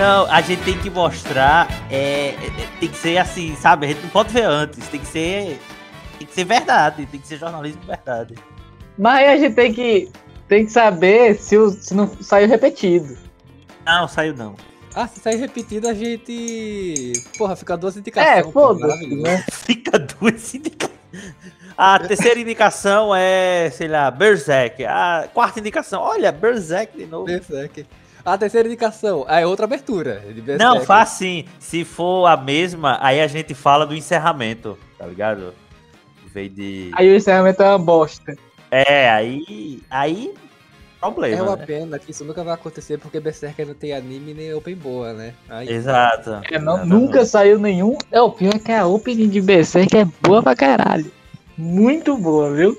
[0.00, 1.68] Não, a gente tem que mostrar.
[1.90, 3.84] É, é, tem que ser assim, sabe?
[3.84, 4.88] A gente não pode ver antes.
[4.88, 5.60] Tem que ser.
[6.18, 7.04] Tem que ser verdade.
[7.04, 8.34] Tem que ser jornalismo verdade.
[8.96, 10.10] Mas aí a gente tem que,
[10.48, 13.14] tem que saber se, o, se não saiu repetido.
[13.84, 14.56] Não, saiu não.
[14.94, 17.12] Ah, se sair repetido, a gente.
[17.36, 18.46] Porra, fica duas indicações.
[18.46, 19.44] É, foda-se, né?
[19.52, 20.98] Fica duas indicações.
[21.76, 24.82] A terceira indicação é, sei lá, Berserk.
[24.82, 27.26] A quarta indicação, olha, Berserk de novo.
[27.26, 27.84] Berserk.
[28.24, 30.20] A terceira indicação é outra abertura.
[30.20, 30.62] De Berserk.
[30.62, 31.44] Não, faz sim.
[31.58, 35.54] Se for a mesma, aí a gente fala do encerramento, tá ligado?
[36.32, 36.90] Vez de.
[36.94, 38.36] Aí o encerramento é uma bosta.
[38.70, 39.82] É, aí.
[39.90, 40.32] Aí.
[40.32, 41.42] É Problema.
[41.42, 41.64] uma né?
[41.64, 45.32] pena que isso nunca vai acontecer porque Berserk não tem anime nem open boa, né?
[45.48, 46.42] Aí, Exato.
[46.50, 47.96] É, não, nunca saiu nenhum.
[48.12, 51.10] É, o pior é que a opening de Berserk é boa pra caralho.
[51.56, 52.78] Muito boa, viu?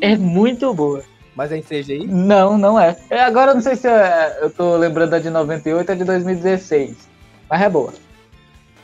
[0.00, 1.02] É muito boa.
[1.38, 2.04] Mas é em CGI?
[2.08, 2.96] Não, não é.
[3.08, 6.02] É, Agora eu não sei se é- eu tô lembrando da de 98 ou de
[6.02, 7.08] 2016.
[7.48, 7.92] Mas é boa.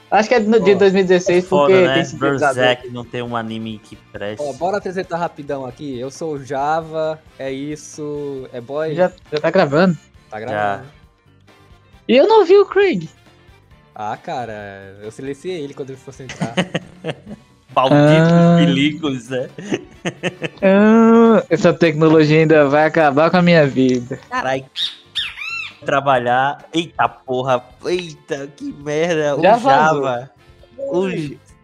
[0.08, 1.94] Acho que é de Ó, 2016 Foda, porque né?
[1.94, 2.54] tem sintetizador.
[2.54, 4.40] Berserk não tem um anime que preste.
[4.40, 5.98] Ó, bora apresentar rapidão aqui.
[5.98, 8.94] Eu sou o Java, é isso, é boy.
[8.94, 9.98] Já, já tá gravando.
[10.30, 10.86] Tá gravando.
[12.06, 13.08] E eu não vi o Craig.
[13.92, 16.54] Ah, cara, eu silenciei ele quando ele fosse entrar.
[17.74, 18.56] Malditos Ah.
[18.60, 19.48] milicos, né?
[20.62, 24.18] Ah, essa tecnologia ainda vai acabar com a minha vida.
[24.30, 24.64] Caralho.
[25.84, 26.64] Trabalhar.
[26.72, 27.62] Eita porra.
[27.84, 29.36] Eita, que merda.
[29.36, 30.04] O Já vazou.
[30.04, 30.30] Java.
[30.78, 31.08] O,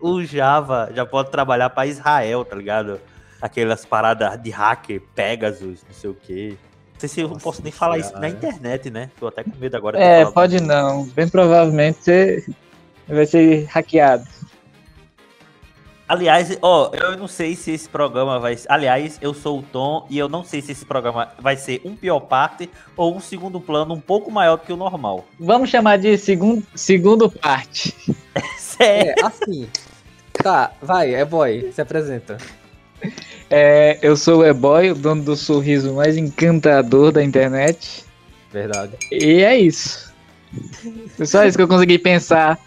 [0.00, 3.00] o Java já pode trabalhar pra Israel, tá ligado?
[3.40, 6.54] Aquelas paradas de hacker, Pegasus, não sei o quê.
[6.94, 8.28] Não sei se eu Nossa posso nem falar isso senhora.
[8.28, 9.10] na internet, né?
[9.18, 9.98] Tô até com medo agora.
[9.98, 11.06] É, pode não.
[11.06, 12.44] Bem provavelmente você
[13.08, 14.24] vai ser hackeado.
[16.10, 18.58] Aliás, ó, eu não sei se esse programa vai.
[18.68, 21.94] Aliás, eu sou o Tom e eu não sei se esse programa vai ser um
[21.94, 25.24] pior parte ou um segundo plano um pouco maior do que o normal.
[25.38, 27.94] Vamos chamar de segundo, segundo parte.
[28.58, 29.14] Sério.
[29.22, 29.68] é, assim.
[30.32, 32.38] Tá, vai, é boy, se apresenta.
[33.48, 38.04] É, eu sou o E-Boy, o dono do sorriso mais encantador da internet.
[38.52, 38.96] Verdade.
[39.12, 40.12] E é isso.
[41.20, 42.58] É só isso que eu consegui pensar.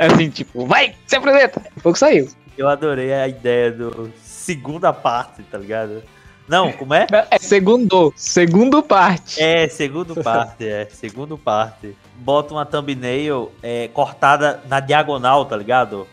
[0.00, 1.62] Assim, tipo, vai, se apresenta.
[1.80, 2.28] Pouco saiu.
[2.56, 6.02] Eu adorei a ideia do segunda parte, tá ligado?
[6.46, 7.06] Não, como é?
[7.30, 9.42] É segundo, segundo parte.
[9.42, 11.96] É, segundo parte, é, segundo parte.
[12.16, 16.06] Bota uma thumbnail é, cortada na diagonal, tá ligado?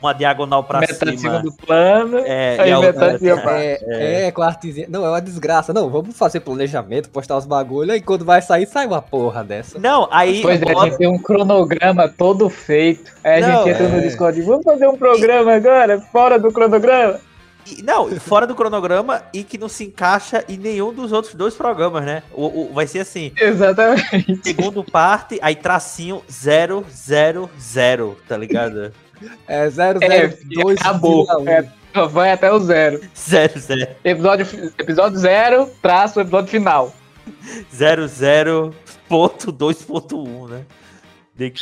[0.00, 1.36] Uma diagonal pra metade de cima.
[1.40, 2.18] segundo plano.
[2.18, 3.62] É, aí e a outra- metade de parte.
[3.84, 4.86] É, é, com a artezinha.
[4.88, 5.72] Não, é uma desgraça.
[5.72, 9.78] Não, vamos fazer planejamento, postar os bagulho, aí quando vai sair, sai uma porra dessa.
[9.78, 13.10] Não, aí Pois é, a gente tem um cronograma todo feito.
[13.24, 13.88] Aí a Não, gente entra é.
[13.88, 17.18] no Discord, vamos fazer um programa agora, fora do cronograma?
[17.66, 21.54] E- Não, fora do cronograma e que não se encaixa em nenhum dos outros dois
[21.54, 22.22] programas, né?
[22.32, 24.40] O, o- vai ser assim: Exatamente.
[24.42, 26.84] segundo parte, aí tracinho 000,
[28.26, 28.92] tá ligado?
[29.46, 30.24] É 002 É,
[30.80, 31.26] acabou.
[31.48, 31.62] É,
[32.08, 33.00] vai até o zero.
[33.14, 34.46] 00, Episódio,
[34.78, 36.94] episódio zero, traço, episódio final.
[37.72, 40.64] 00.2.1, né?
[41.34, 41.52] De-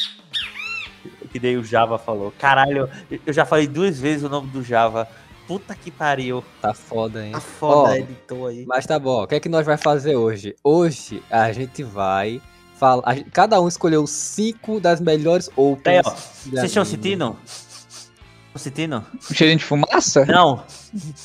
[1.33, 2.33] Que daí o Java falou.
[2.39, 2.89] Caralho,
[3.27, 5.09] eu já falei duas vezes o nome do Java.
[5.47, 6.43] Puta que pariu.
[6.61, 7.33] Tá foda, hein?
[7.33, 8.65] Tá foda, Ó, editor aí.
[8.67, 10.57] Mas tá bom, o que é que nós vai fazer hoje?
[10.65, 12.41] Hoje a gente vai
[12.79, 13.03] falar.
[13.05, 16.07] a cada um escolheu cinco das melhores Aí, opens.
[16.07, 16.11] ó,
[16.45, 17.37] de Vocês estão sentindo?
[17.45, 19.05] Estão sentindo?
[19.31, 20.25] Um cheirinho de fumaça?
[20.25, 20.63] Não.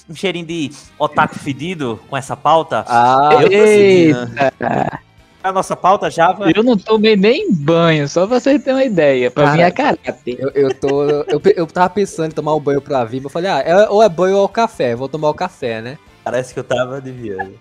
[0.10, 2.84] Um cheirinho de otaku fedido com essa pauta.
[2.88, 4.28] Ah, eu tô Eita.
[4.28, 5.02] sentindo.
[5.44, 6.52] A nossa pauta, Java.
[6.56, 9.32] Eu não tomei nem banho, só pra você ter uma ideia.
[9.32, 10.38] Pra Cara, mim é caráter.
[10.40, 11.04] eu, eu tô.
[11.04, 13.90] Eu, eu tava pensando em tomar um banho pra vir, mas eu falei, ah, é-
[13.90, 14.96] ou é banho ou é café.
[14.96, 15.98] Vou tomar o café, né?
[16.24, 17.54] Parece que eu tava adivinhando.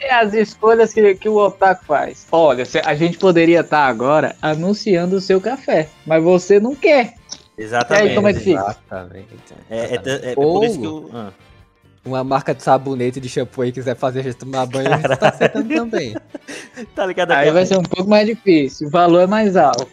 [0.00, 2.26] É as escolhas que, que o Otaku faz.
[2.30, 7.14] Olha, se- a gente poderia estar agora anunciando o seu café, mas você não quer.
[7.56, 8.06] Exatamente.
[8.06, 8.60] E aí, como é que fica?
[8.60, 9.28] Exatamente.
[9.68, 11.10] É, é, é- é Ou- por isso que eu.
[11.12, 11.30] ah.
[12.04, 15.16] Uma marca de sabonete de shampoo aí quiser fazer a gente tomar banho, a gente
[15.18, 16.14] tá aceitando também.
[16.94, 17.32] Tá ligado?
[17.32, 19.88] Aí vai ser um pouco mais difícil, o valor é mais alto.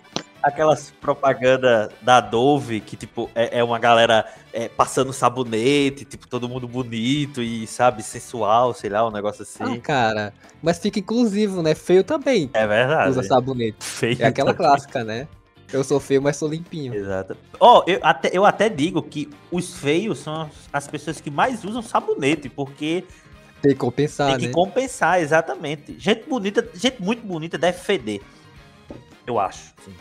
[0.46, 6.48] Aquelas propaganda da Dove que, tipo, é, é uma galera é, passando sabonete, tipo, todo
[6.48, 9.80] mundo bonito e, sabe, sensual, sei lá, um negócio Ah, assim.
[9.80, 10.34] cara.
[10.62, 11.74] Mas fica inclusivo, né?
[11.74, 13.10] Feio também é verdade.
[13.10, 13.78] usa sabonete.
[13.84, 14.18] Feio.
[14.20, 14.68] É aquela também.
[14.68, 15.28] clássica, né?
[15.74, 16.94] Eu sou feio, mas sou limpinho.
[16.94, 17.36] Exato.
[17.60, 21.66] Ó, eu, até, eu até digo que os feios são as, as pessoas que mais
[21.66, 23.04] usam sabonete, porque
[23.64, 24.54] Tem que compensar, tem que né?
[24.54, 26.00] compensar, exatamente.
[26.00, 28.22] Gente bonita, gente muito bonita deve feder.
[29.26, 29.74] Eu acho.
[29.84, 29.94] sim.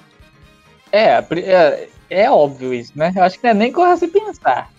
[0.94, 3.12] É, é, é óbvio isso, né?
[3.16, 4.70] Eu acho que não é nem correr se pensar.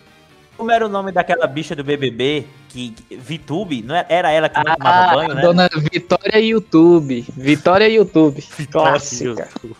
[0.56, 2.48] Como era o nome daquela bicha do BBB?
[2.70, 3.82] Que, que Vitube?
[3.82, 5.42] Não era, era ela que não Ah, tomava banho, né?
[5.42, 7.26] Dona Vitória YouTube.
[7.36, 8.40] Vitória YouTube.
[8.58, 9.26] Vitória Clássica.
[9.30, 9.76] YouTube.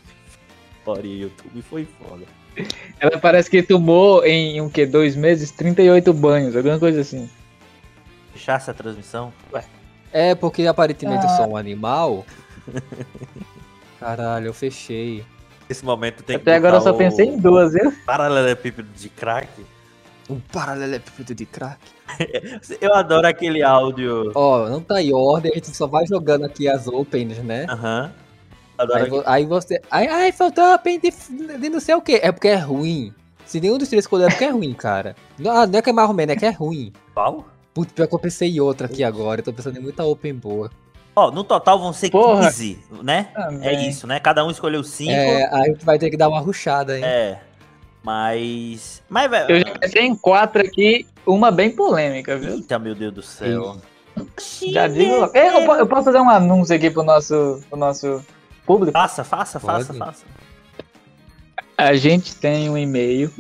[0.80, 2.26] Vitória YouTube foi foda.
[3.00, 7.30] Ela parece que tomou em um que dois meses 38 banhos, alguma coisa assim.
[8.34, 9.32] Fechar essa transmissão?
[10.12, 11.38] É, porque aparentemente eu Ah.
[11.38, 12.26] sou um animal.
[14.00, 15.24] Caralho, eu fechei.
[15.68, 17.92] Nesse momento tem que Até agora eu só pensei em duas, viu?
[18.06, 19.50] paralelepípedo de crack.
[20.30, 21.80] Um paralelepípedo de crack.
[22.82, 24.32] Eu adoro aquele áudio.
[24.36, 27.66] Ó, não tá em ordem, a gente só vai jogando aqui as opens, né?
[27.70, 28.12] Aham.
[28.78, 29.82] Aí, vo- aí você.
[29.90, 31.12] Ai, ai, faltou open de,
[31.60, 32.16] de não sei o que.
[32.16, 33.14] É porque é ruim.
[33.46, 35.16] Se nenhum dos três escolher é porque é ruim, cara.
[35.40, 36.92] Não, ah, não é que é mais ruim, é que é ruim.
[37.14, 37.46] qual?
[37.74, 39.40] Putz, pior que eu pensei em outra aqui agora.
[39.42, 40.70] Eu tô pensando em muita open boa.
[41.16, 42.48] Ó, no total vão ser Porra.
[42.48, 43.30] 15, né?
[43.36, 43.90] É Também.
[43.90, 44.20] isso, né?
[44.20, 45.10] Cada um escolheu 5.
[45.10, 47.06] É, aí gente vai ter que dar uma ruchada, hein?
[47.06, 47.40] É.
[48.04, 49.02] Mas.
[49.10, 49.50] Mas, velho.
[49.50, 52.56] Eu já pensei em quatro aqui, uma bem polêmica, viu?
[52.56, 53.78] Eita, meu Deus do céu.
[54.72, 55.30] Já digo.
[55.34, 58.24] É, eu, eu posso fazer um anúncio aqui pro nosso, pro nosso
[58.66, 58.92] público?
[58.92, 60.00] Faça, faça, faça, Pode.
[60.00, 60.26] faça.
[61.78, 63.32] A gente tem um e-mail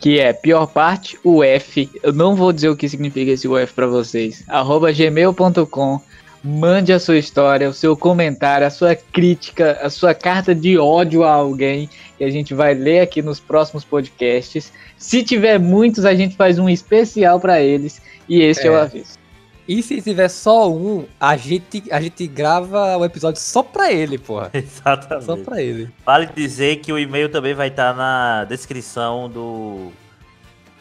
[0.00, 1.90] que é pior parte UF.
[2.02, 4.44] Eu não vou dizer o que significa esse UF pra vocês.
[4.48, 6.00] Arroba gmail.com.
[6.42, 11.24] Mande a sua história, o seu comentário, a sua crítica, a sua carta de ódio
[11.24, 14.72] a alguém e a gente vai ler aqui nos próximos podcasts.
[14.96, 18.82] Se tiver muitos, a gente faz um especial pra eles e esse é, o É.
[18.82, 19.18] aviso.
[19.66, 24.16] E se tiver só um, a gente, a gente grava o episódio só pra ele,
[24.16, 24.48] porra.
[24.54, 25.26] Exatamente.
[25.26, 25.90] Só pra ele.
[26.06, 29.92] Vale dizer que o e-mail também vai estar na descrição do.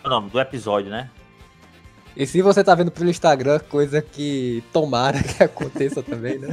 [0.05, 1.09] Não, do episódio, né?
[2.19, 6.51] E se você tá vendo pelo Instagram, coisa que tomara que aconteça também, né?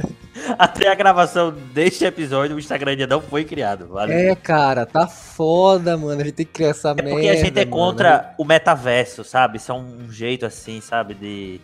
[0.59, 3.87] Até a gravação deste episódio, o Instagram ainda não foi criado.
[3.87, 6.21] Vale É, cara, tá foda, mano.
[6.21, 7.09] A gente tem que criar essa É merda.
[7.11, 7.71] porque a gente é mano.
[7.71, 9.57] contra o metaverso, sabe?
[9.57, 11.15] Isso é um jeito assim, sabe?
[11.15, 11.59] De.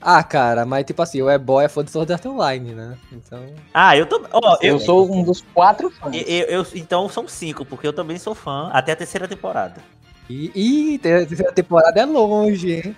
[0.00, 2.96] Ah, cara, mas tipo assim, o E-Boy é fã de Sword Art Online, né?
[3.12, 3.40] Então.
[3.74, 4.28] Ah, eu também.
[4.32, 6.14] Ó, Eu, eu, sou um dos quatro fãs.
[6.14, 8.70] eu, eu- Então são cinco, porque eu também sou fã.
[8.72, 9.76] Até a terceira temporada.
[10.28, 12.96] E, e a terceira temporada é longe, hein?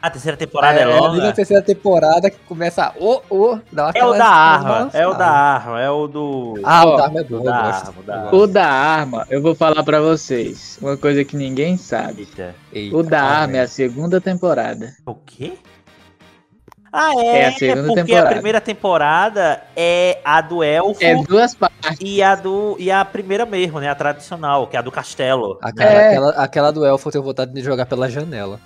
[0.00, 1.32] A terceira temporada é, na longa.
[1.32, 2.92] terceira temporada que começa a.
[2.98, 4.68] Ô, ô, dá uma É o da arma.
[4.68, 4.98] balançada.
[4.98, 5.80] É o da arma.
[5.80, 6.54] É o do.
[6.64, 8.32] Ah, o Ó, da arma é o eu da arma, o da eu arma.
[8.36, 10.76] O da eu vou falar pra vocês.
[10.82, 12.22] Uma coisa que ninguém sabe.
[12.22, 12.54] Eita.
[12.72, 14.92] Eita, O da arma é a segunda temporada.
[15.06, 15.52] O quê?
[16.92, 18.28] Ah, é, É a segunda porque temporada.
[18.28, 21.96] a primeira temporada é a do elfo É duas partes.
[22.00, 23.88] e a do e a primeira mesmo, né?
[23.88, 25.58] A tradicional, que é a do castelo.
[25.62, 26.08] Aquela, É.
[26.10, 28.60] aquela, aquela do Elfo eu tenho vontade de jogar pela janela.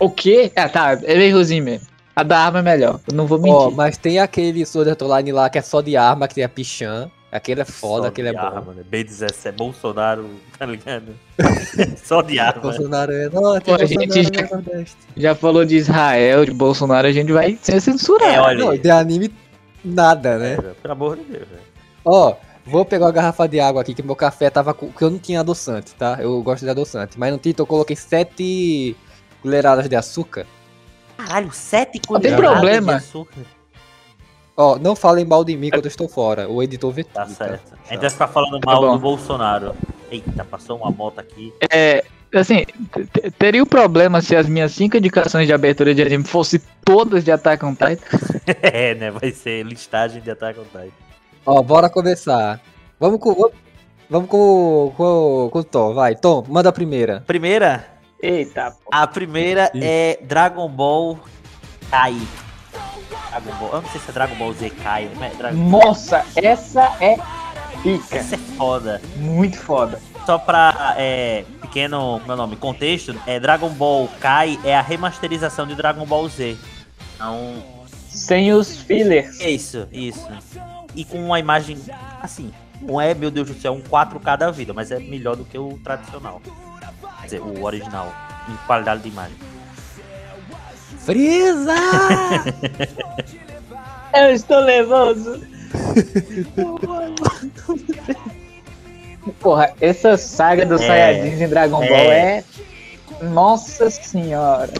[0.00, 0.50] O quê?
[0.56, 0.98] Ah, tá.
[1.04, 1.86] É errozinho mesmo.
[2.16, 3.00] A da arma é melhor.
[3.06, 3.54] Eu não vou mentir.
[3.54, 6.44] Ó, mas tem aquele Sword Art Online lá que é só de arma, que tem
[6.44, 7.10] a Pichan.
[7.30, 8.46] Aquele é foda, Só aquele é de bom.
[8.46, 8.82] arma, né?
[8.90, 11.14] B17, Bolsonaro, tá ligado?
[12.02, 12.62] Só de arma.
[12.62, 14.96] Bolsonaro é norte, Pô, a gente é nordeste.
[15.14, 18.30] Já falou de Israel, de Bolsonaro, a gente vai ser censurado.
[18.30, 18.64] É, olha.
[18.64, 19.30] Não, de anime,
[19.84, 20.54] nada, né?
[20.54, 21.62] É, pelo amor de Deus, velho.
[22.02, 22.34] Ó,
[22.64, 24.90] vou pegar uma garrafa de água aqui, que meu café tava com...
[24.90, 26.16] que eu não tinha adoçante, tá?
[26.20, 27.18] Eu gosto de adoçante.
[27.18, 28.96] Mas no tinto eu coloquei sete
[29.42, 30.46] colheradas de açúcar.
[31.18, 33.02] Caralho, sete Não tem colheradas problema.
[34.60, 36.48] Ó, não falem mal de mim quando eu estou fora.
[36.48, 37.74] O editor vê Tá certo.
[37.88, 38.92] A gente vai ficar falando Tá mal bom.
[38.94, 39.72] do Bolsonaro.
[40.10, 41.54] Eita, passou uma moto aqui.
[41.70, 42.02] É,
[42.34, 42.66] assim,
[43.38, 47.30] teria o problema se as minhas cinco indicações de abertura de anime fossem todas de
[47.30, 47.98] Attack on Titan.
[48.60, 49.12] é, né?
[49.12, 50.92] Vai ser listagem de Attack on Titan.
[51.46, 52.60] Ó, bora começar.
[52.98, 53.50] Vamos com...
[54.10, 56.16] Vamos com, com, com o Tom, vai.
[56.16, 57.22] Tom, manda a primeira.
[57.26, 57.84] Primeira,
[58.20, 58.90] Eita, pô.
[58.90, 59.84] a primeira Isso.
[59.84, 61.18] é Dragon Ball
[61.90, 62.16] Kai.
[63.30, 65.56] Dragon Ball, eu não sei se é Dragon Ball Z Kai, mas é Dragon...
[65.56, 67.16] Nossa, essa é
[67.82, 68.16] pica.
[68.16, 69.00] Essa é foda.
[69.16, 70.00] Muito foda.
[70.26, 75.74] Só pra é, pequeno, meu nome, contexto, é Dragon Ball Kai é a remasterização de
[75.74, 76.56] Dragon Ball Z.
[77.14, 77.62] Então,
[78.08, 79.40] Sem os fillers.
[79.40, 80.28] é isso, isso.
[80.94, 81.78] E com uma imagem,
[82.20, 85.44] assim, não é, meu Deus do céu, um 4K da vida, mas é melhor do
[85.44, 86.40] que o tradicional.
[87.20, 88.12] Quer dizer, o original,
[88.48, 89.36] em qualidade de imagem.
[91.08, 91.74] Frieza!
[94.14, 95.40] Eu estou nervoso.
[99.40, 100.86] Porra, essa saga dos É.
[100.86, 102.38] Saiyajins em Dragon Ball É.
[102.38, 102.44] é.
[103.24, 104.70] Nossa senhora.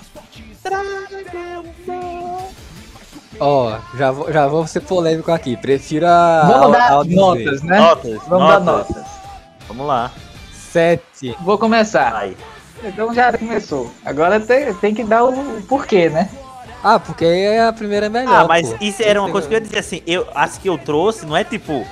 [3.41, 5.57] Ó, já vou, já vou ser polêmico aqui.
[5.57, 6.43] Prefiro a.
[6.47, 7.79] Vamos a- dar a notas, né?
[7.79, 8.97] Notas, Vamos dar notas.
[8.97, 9.13] notas.
[9.67, 10.11] Vamos lá,
[10.53, 11.35] Sete.
[11.41, 12.11] Vou começar.
[12.13, 12.37] vai.
[12.83, 13.91] Então já começou.
[14.05, 16.29] Agora tem, tem que dar o porquê, né?
[16.83, 18.45] Ah, porque aí a primeira é melhor.
[18.45, 18.77] Ah, mas pô.
[18.81, 21.37] isso era uma coisa que eu ia dizer assim, eu, as que eu trouxe não
[21.37, 21.85] é tipo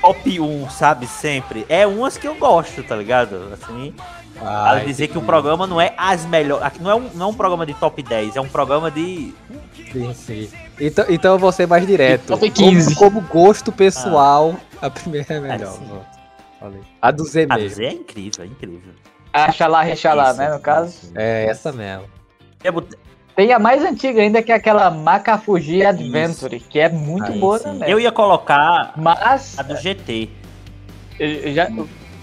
[0.00, 1.66] top 1, sabe, sempre.
[1.68, 3.52] É umas que eu gosto, tá ligado?
[3.52, 3.92] Assim,
[4.40, 6.64] Ah, dizer que o programa não é as melhores.
[6.64, 9.34] Aqui não é, um, não é um programa de top 10, é um programa de.
[9.92, 10.50] Sim, sim.
[10.80, 12.28] Então, então eu vou ser mais direto.
[12.28, 12.94] Top 15.
[12.94, 15.68] Como, como gosto pessoal, a primeira é melhor.
[15.68, 15.84] Ah, sim.
[15.86, 16.06] Pronto.
[16.60, 16.80] Falei.
[17.02, 17.68] A do Z A mesmo.
[17.68, 18.92] dizer é incrível, é incrível.
[19.32, 20.88] Achalá, rechalá, Isso, né, no caso.
[20.88, 21.12] isso.
[21.14, 22.04] É essa mesmo.
[22.64, 22.70] É,
[23.36, 27.58] Tem a mais antiga ainda, que é aquela Macafuji Adventure, que é muito Aí boa
[27.58, 27.64] sim.
[27.64, 27.88] também.
[27.90, 30.28] Eu ia colocar Mas, a do GT.
[31.18, 31.68] eu já,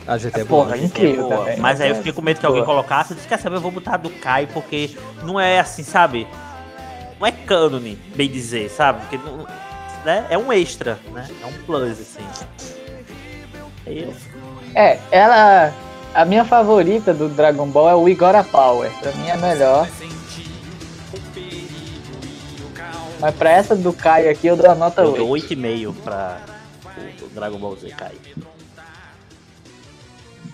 [0.05, 0.77] A GT é Porra, boa.
[0.77, 0.85] hein?
[0.85, 1.57] Incrível Boa, também.
[1.59, 2.73] Mas aí eu fiquei com medo que alguém Boa.
[2.75, 3.11] colocasse.
[3.11, 6.27] Eu disse, quer saber, eu vou botar a do Kai, porque não é assim, sabe?
[7.19, 9.01] Não é cânone, bem dizer, sabe?
[9.01, 9.47] Porque não-
[10.05, 10.25] né?
[10.29, 11.27] é um extra, né?
[11.41, 12.25] É um plus, assim.
[13.85, 14.13] Aí eu-
[14.75, 15.73] É, ela.
[16.13, 18.91] A minha favorita do Dragon Ball é o Igora Power.
[18.99, 19.87] Pra mim é a melhor.
[23.19, 25.47] Mas pra essa do Kai aqui eu dou a nota eu dou 8.
[25.55, 26.39] 8,5 pra
[27.21, 28.13] o Dragon Ball Z Kai.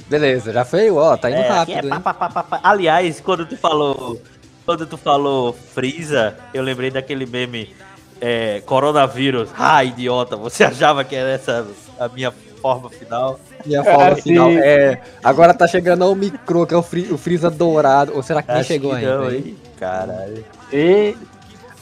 [0.08, 2.02] Beleza, já foi, ó, tá indo É, rápido, é pá, hein?
[2.02, 2.60] pá, pá, pá, pá.
[2.64, 4.22] Aliás, quando tu falou.
[4.66, 7.76] Quando tu falou Freeza, eu lembrei daquele meme
[8.22, 9.50] é, coronavírus.
[9.58, 11.68] Ah, idiota, você achava que era essa
[12.00, 12.32] a minha
[12.64, 13.40] forma final?
[13.66, 14.50] Minha forma Ah, final.
[14.50, 14.58] sim.
[14.58, 18.14] É, agora tá chegando o micro, que é o, fri, o Freeza dourado.
[18.16, 19.18] Ou será que nem Acho chegou que ainda?
[19.30, 19.56] não?
[19.78, 20.46] Caralho.
[20.72, 21.16] E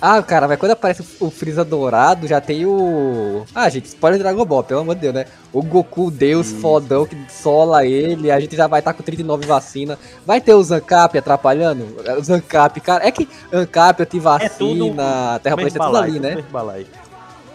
[0.02, 3.46] Ah, cara, mas quando aparece o Freeza dourado, já tem o.
[3.54, 5.26] Ah, gente, spoiler Dragon Ball, pelo amor de Deus, né?
[5.54, 10.00] O Goku, Deus fodão, que sola ele, a gente já vai estar com 39 vacina.
[10.26, 11.86] Vai ter o Zancap atrapalhando?
[12.18, 16.44] O Zancap, cara, é que Ancap, antivacina, É tudo Terra Planeta, é tudo ali, né?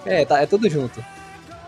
[0.05, 1.05] É, tá, é tudo junto.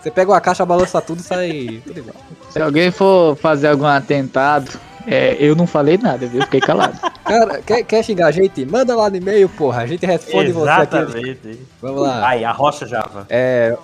[0.00, 2.14] Você pega uma caixa, balança tudo, sai tudo igual.
[2.50, 6.42] se alguém for fazer algum atentado, é, eu não falei nada, viu?
[6.42, 6.98] Fiquei calado.
[7.24, 8.64] Cara, quer, quer xingar a gente?
[8.64, 9.82] Manda lá no e-mail, porra.
[9.82, 10.96] A gente responde você aqui.
[10.96, 11.60] Exatamente.
[11.82, 12.28] Vamos lá.
[12.28, 13.26] Aí, a rocha Java.
[13.28, 13.76] É,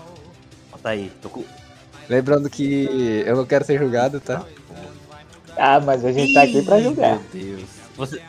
[0.70, 1.10] Bota aí.
[1.20, 1.44] Tô com...
[2.08, 4.42] lembrando que eu não quero ser julgado, tá?
[5.58, 7.18] ah, mas a gente tá aqui pra julgar.
[7.34, 7.62] Meu Deus.
[7.96, 8.20] Você-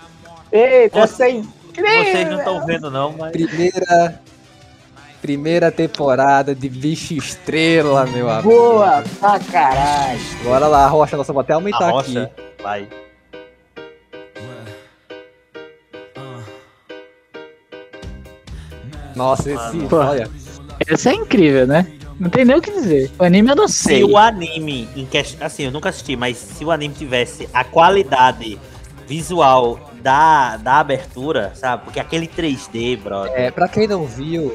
[0.52, 1.42] Eita, Você- sem
[1.76, 3.32] vocês não estão vendo, não, mas.
[3.32, 4.22] Primeira.
[5.30, 8.48] Primeira temporada de Bicho Estrela, meu amigo.
[8.48, 10.20] Boa pra caralho.
[10.44, 12.62] Bora lá, Rocha, nós vamos até A aumentar rocha aqui.
[12.62, 12.88] vai.
[19.16, 19.76] Nossa, esse.
[19.78, 19.90] Mano.
[19.92, 20.30] Olha.
[20.88, 21.88] Essa é incrível, né?
[22.20, 23.12] Não tem nem o que dizer.
[23.20, 23.98] O anime eu não sei.
[23.98, 27.64] Se o anime, em quest- assim, eu nunca assisti, mas se o anime tivesse a
[27.64, 28.60] qualidade
[29.08, 31.84] visual da, da abertura, sabe?
[31.84, 34.54] Porque aquele 3D, brother, É, pra quem não viu,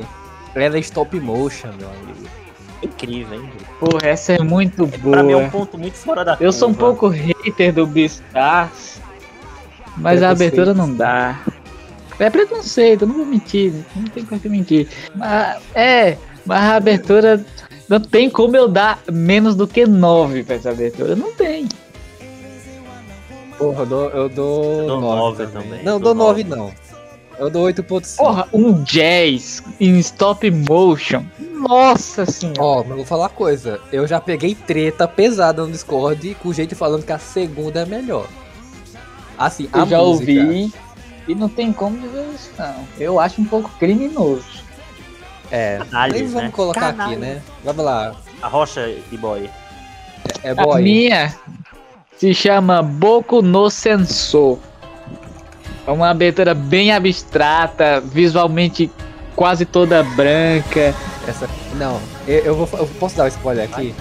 [0.55, 2.29] ela é stop motion, meu amigo.
[2.83, 3.51] é incrível, hein?
[3.79, 5.51] Porra, essa é muito Pra mim é um boa.
[5.51, 6.87] ponto muito fora da Eu sou um curva.
[6.97, 9.01] pouco hater do Beastars,
[9.97, 11.39] mas a abertura não dá.
[12.19, 14.89] É preconceito, eu não vou mentir, não tem por que mentir.
[15.15, 17.43] Mas, é, mas a abertura
[17.89, 21.17] não tem como eu dar menos do que 9 pra essa abertura.
[21.17, 21.67] Não tem.
[23.57, 25.63] Porra, eu dou, eu dou, Eu dou 9 nove também.
[25.69, 26.61] também, Não, eu dou dou 9 nove.
[26.61, 26.90] não.
[27.41, 28.17] Eu dou 8.5.
[28.19, 31.25] Porra, um jazz em stop motion.
[31.39, 32.61] Nossa senhora.
[32.61, 33.81] Ó, mas vou falar uma coisa.
[33.91, 38.27] Eu já peguei treta pesada no Discord com gente falando que a segunda é melhor.
[39.39, 40.33] Assim, a Eu já música.
[40.43, 40.71] ouvi
[41.27, 42.75] e não tem como dizer isso, não.
[42.99, 44.45] Eu acho um pouco criminoso.
[45.51, 46.51] É, Canalhas, nem vamos né?
[46.55, 47.41] colocar aqui, né?
[47.65, 48.15] Vamos lá.
[48.43, 49.49] A rocha de boy.
[50.45, 50.83] É A boy.
[50.83, 51.35] minha
[52.19, 54.59] se chama Boku no Sensor.
[55.87, 58.91] É uma abertura bem abstrata, visualmente
[59.35, 60.95] quase toda branca.
[61.27, 61.49] Essa...
[61.77, 63.95] Não, eu, eu vou, eu posso dar um spoiler aqui?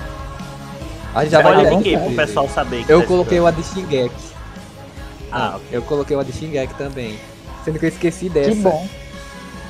[1.13, 1.97] A gente já vai de quê?
[1.97, 2.85] Pro pessoal saber.
[2.85, 4.29] que Eu tá coloquei uma de Shingeki.
[5.31, 5.67] Ah, ok.
[5.71, 7.19] Eu coloquei uma de Shingeki também.
[7.63, 8.51] Sendo que eu esqueci dessa.
[8.51, 8.87] Que bom.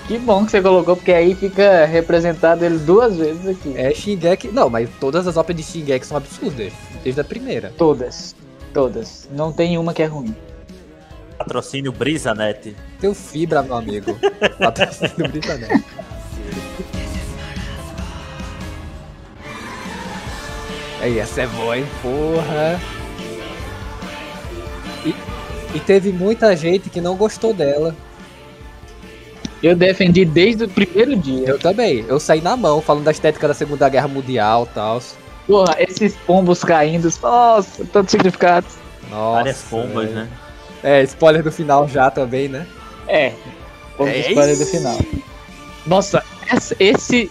[0.08, 3.74] Que bom que você colocou, porque aí fica representado ele duas vezes aqui.
[3.78, 4.50] É Shingeki.
[4.50, 6.74] Não, mas todas as óperas de Shingeki são absurdas.
[7.04, 7.72] Desde a primeira.
[7.78, 8.36] Todas.
[8.74, 9.30] Todas.
[9.32, 10.36] Não tem uma que é ruim.
[11.40, 12.76] Patrocínio BrisaNet.
[13.00, 14.20] Teu fibra, meu amigo.
[14.60, 15.86] Patrocínio Neto.
[21.02, 21.86] Aí, essa é boa, hein?
[22.02, 22.80] Porra.
[25.06, 25.16] E,
[25.74, 27.96] e teve muita gente que não gostou dela.
[29.64, 31.48] Eu defendi desde o primeiro dia.
[31.48, 32.04] Eu também.
[32.06, 35.02] Eu saí na mão falando da estética da Segunda Guerra Mundial e tal.
[35.48, 38.68] Porra, esses pombos caindo, nossa, tanto significado.
[39.10, 39.36] Nossa.
[39.36, 40.28] Várias pombas, né?
[40.84, 42.66] É, spoiler do final já também, né?
[43.08, 43.34] É.
[43.98, 44.98] Vamos É spoiler do final.
[45.86, 46.24] Nossa,
[46.80, 47.30] esse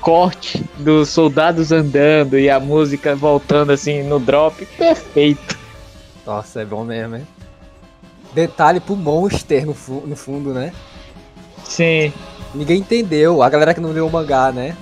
[0.00, 5.58] corte dos soldados andando e a música voltando assim no drop, perfeito.
[6.26, 7.26] Nossa, é bom mesmo, hein?
[8.34, 10.72] Detalhe pro Monster no, fu- no fundo, né?
[11.64, 12.12] Sim.
[12.54, 13.42] Ninguém entendeu.
[13.42, 14.76] A galera que não leu o mangá, né?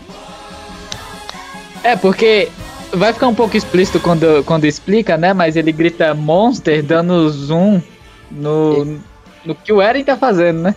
[1.82, 2.48] É porque
[2.92, 5.32] vai ficar um pouco explícito quando, quando explica, né?
[5.32, 7.80] Mas ele grita Monster dando zoom
[8.30, 9.00] no, e...
[9.44, 10.76] no que o Eren tá fazendo, né?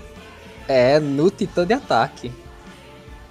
[0.68, 2.32] É, no Titã de Ataque.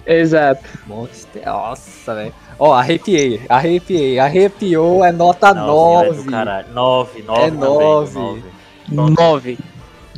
[0.05, 0.63] Exato.
[0.85, 2.33] Monster, nossa, velho.
[2.59, 6.29] Ó, arrepiei, arrepiei, arrepiou, é nota 9.
[6.29, 7.53] 9, 9, 9.
[7.57, 8.43] 9.
[8.89, 9.57] 9.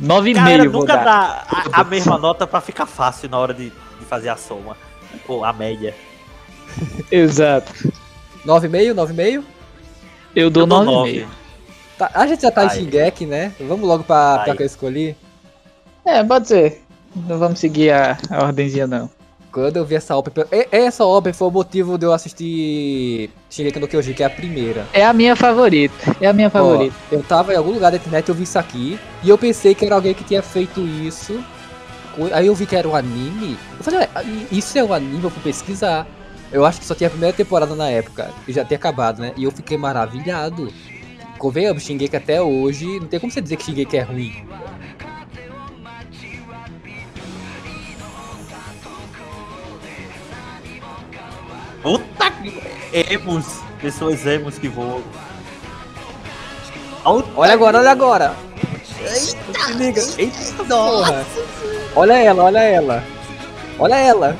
[0.00, 0.34] 9,5.
[0.34, 4.28] Cara, nunca dá a, a, mesma nota pra ficar fácil na hora de, de fazer
[4.28, 4.76] a soma.
[5.26, 5.94] Ou a média.
[7.10, 7.72] Exato.
[8.44, 9.44] 9,5, 9,5?
[10.34, 11.26] Eu dou 9,5.
[11.98, 12.76] Tá, a gente já tá em Ai.
[12.76, 13.52] Shingeki, né?
[13.60, 14.56] Vamos logo pra, pra Ai.
[14.56, 15.16] que eu escolhi.
[16.04, 16.82] É, pode ser.
[17.14, 19.10] Não vamos seguir a, a ordenzinha, não.
[19.50, 20.46] Quando eu vi essa obra.
[20.70, 24.84] Essa obra foi o motivo de eu assistir Shingeki no Kyojin, que é a primeira.
[24.92, 26.14] É a minha favorita.
[26.20, 26.94] É a minha favorita.
[27.10, 29.74] Ó, eu tava em algum lugar da internet, eu vi isso aqui, e eu pensei
[29.74, 31.42] que era alguém que tinha feito isso.
[32.32, 33.56] Aí eu vi que era um anime.
[33.78, 34.08] Eu falei, ué,
[34.52, 36.06] isso é um anime, eu fui pesquisar.
[36.52, 39.32] Eu acho que só tinha a primeira temporada na época, e já tinha acabado, né?
[39.38, 40.70] E eu fiquei maravilhado.
[41.38, 44.46] Convenhamos, Shingeki até hoje, não tem como você dizer que Shingeki é ruim.
[51.82, 52.62] Puta que.
[52.92, 53.60] Emos.
[53.80, 55.02] Pessoas emos que voam.
[57.04, 58.36] Olha Olha agora, olha agora!
[59.00, 60.02] Eita, liga!
[60.18, 61.24] Eita, porra!
[61.94, 63.04] Olha ela, olha ela!
[63.78, 64.36] Olha ela!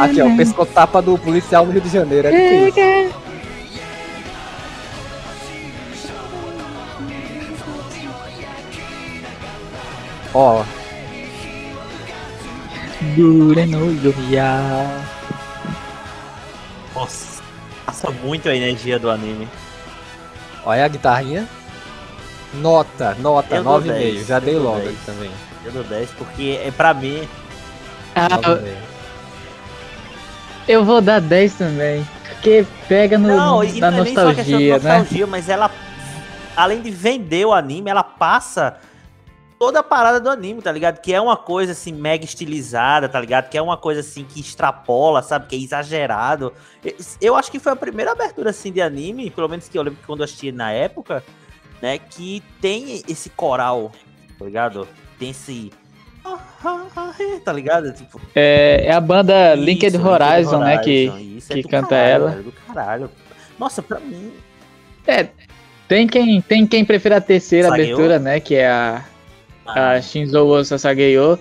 [0.00, 2.26] Aqui, ó, o pescotapa do policial no Rio de Janeiro.
[2.26, 3.08] É
[10.34, 10.64] Ó,
[13.16, 15.02] Dure no Yoya.
[16.94, 17.42] Nossa.
[17.84, 19.48] Passa muito a energia do anime.
[20.64, 21.48] olha a guitarrinha.
[22.54, 23.86] Nota, nota, Eu dou 9,5.
[23.88, 24.88] 10, Já dei logo 10.
[24.90, 25.30] aqui também.
[25.64, 27.28] Eu dou 10 porque é pra mim.
[28.14, 28.74] Ah, 9,5.
[30.68, 32.06] eu vou dar 10 também.
[32.28, 34.98] Porque pega no, Não, e na não é nem só nostalgia, né?
[34.98, 35.70] nostalgia, mas ela,
[36.56, 38.76] além de vender o anime, ela passa
[39.62, 41.00] toda a parada do anime, tá ligado?
[41.00, 43.48] Que é uma coisa assim, mega estilizada, tá ligado?
[43.48, 45.46] Que é uma coisa assim que extrapola, sabe?
[45.46, 46.52] Que é exagerado.
[47.20, 50.00] Eu- acho que foi a primeira abertura assim de anime, pelo menos que eu lembro
[50.00, 51.22] que quando eu assisti na época,
[51.80, 51.96] né?
[51.96, 53.92] Que tem esse coral,
[54.36, 54.88] tá ligado?
[55.16, 55.70] Tem esse.
[57.44, 57.92] Tá ligado?
[57.92, 60.78] Tipo, É, é a banda Linked isso, Horizon, né?
[60.78, 61.04] Que
[61.36, 62.30] isso, é que do canta caralho, ela.
[62.30, 63.10] velho, do caralho.
[63.60, 64.32] Nossa, pra mim,
[65.86, 68.40] tem quem, tem quem prefira a terceira abertura, né?
[68.40, 69.04] Que é a,
[69.66, 71.38] a Shinzo Sasageyo.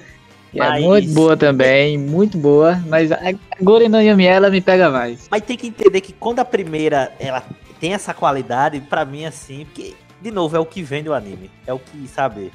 [0.54, 2.76] É Mas- muito boa também, muito boa.
[2.88, 3.20] Mas a
[3.62, 5.28] Goren no Yumi, ela me pega mais.
[5.32, 7.42] Mas tem que entender que quando a primeira ela
[7.80, 11.50] tem essa qualidade, pra mim, assim, porque, de novo, é o que vende o anime.
[11.66, 12.52] É o que, sabe?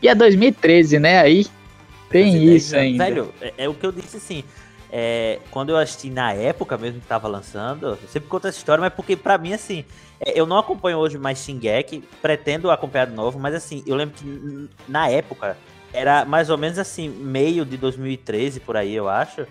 [0.00, 1.20] E é 2013, né?
[1.20, 1.46] Aí
[2.10, 2.86] tem fazer 10 isso anos.
[2.86, 3.04] ainda.
[3.04, 4.42] Velho, é, é o que eu disse assim.
[4.96, 8.80] É, quando eu assisti na época mesmo que tava lançando, eu sempre conto essa história,
[8.80, 9.84] mas porque pra mim, assim,
[10.20, 14.14] é, eu não acompanho hoje mais Shingeki, pretendo acompanhar de novo, mas assim, eu lembro
[14.14, 15.56] que na época
[15.92, 19.44] era mais ou menos assim, meio de 2013 por aí, eu acho.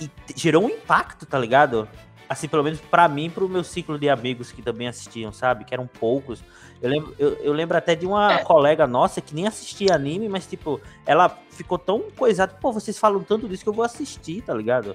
[0.00, 1.88] E, e gerou um impacto, tá ligado?
[2.28, 5.64] Assim, pelo menos pra mim, pro meu ciclo de amigos que também assistiam, sabe?
[5.64, 6.44] Que eram poucos.
[6.82, 10.46] Eu lembro, eu, eu lembro até de uma colega nossa que nem assistia anime, mas
[10.46, 14.52] tipo, ela ficou tão coisada, pô, vocês falam tanto disso que eu vou assistir, tá
[14.52, 14.94] ligado?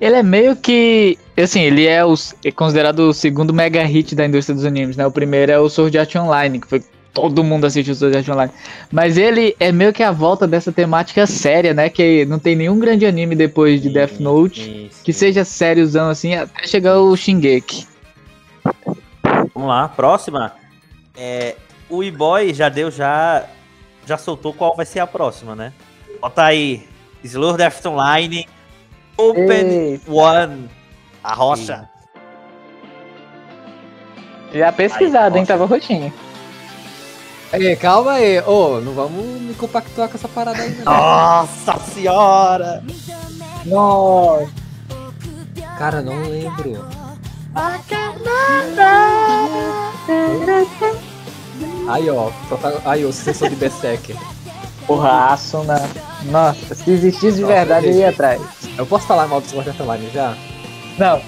[0.00, 1.18] Ele é meio que.
[1.36, 2.14] Assim, ele é, o,
[2.44, 5.06] é considerado o segundo mega hit da indústria dos animes, né?
[5.06, 6.82] O primeiro é o Sword Art Online, que foi.
[7.12, 8.52] Todo mundo assistiu o Sword Art Online.
[8.90, 11.88] Mas ele é meio que a volta dessa temática séria, né?
[11.88, 15.18] Que não tem nenhum grande anime depois de Death Note Sim, que sim.
[15.20, 17.86] seja sériozão assim, até chegar o Shingeki.
[19.54, 20.52] Vamos lá, próxima.
[21.16, 21.56] É,
[21.88, 23.44] o E-Boy já deu, já,
[24.06, 25.72] já soltou qual vai ser a próxima, né?
[26.20, 26.88] Bota aí,
[27.22, 28.48] Slur Death Online,
[29.16, 30.10] Open Eita.
[30.10, 30.70] One,
[31.22, 31.88] a rocha.
[34.52, 35.46] Já pesquisado, Aí, hein?
[35.46, 36.12] Tava roxinho.
[37.52, 38.40] Ei, calma aí.
[38.40, 40.84] Ô, não vamos me compactuar com essa parada aí, não.
[40.84, 42.82] Nossa senhora!
[43.64, 44.50] Nossa.
[45.78, 46.88] Cara, não lembro.
[51.88, 52.30] Aí, ó.
[52.84, 54.16] Aí, o sucessor de Berserker.
[54.86, 55.80] Porra, Asuna.
[56.24, 58.40] Nossa, se existisse de Nossa, verdade, eu ia atrás.
[58.76, 60.36] Eu posso falar mal do Sword Art Online já?
[60.98, 61.20] Não.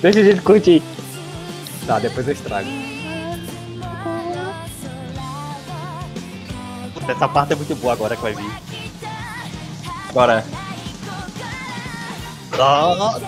[0.00, 0.82] Deixa a gente curtir.
[1.86, 2.68] Tá, depois eu estrago.
[7.08, 8.50] Essa parte é muito boa agora que vai vir.
[10.10, 10.44] Agora.
[12.56, 13.22] Nossa.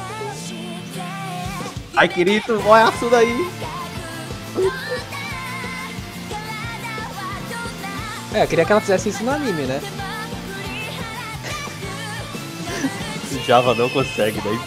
[1.97, 3.51] Ai, querido, olha a Asuna aí.
[8.33, 9.81] É, eu queria que ela fizesse isso no anime, né?
[13.33, 14.59] O Java não consegue, né?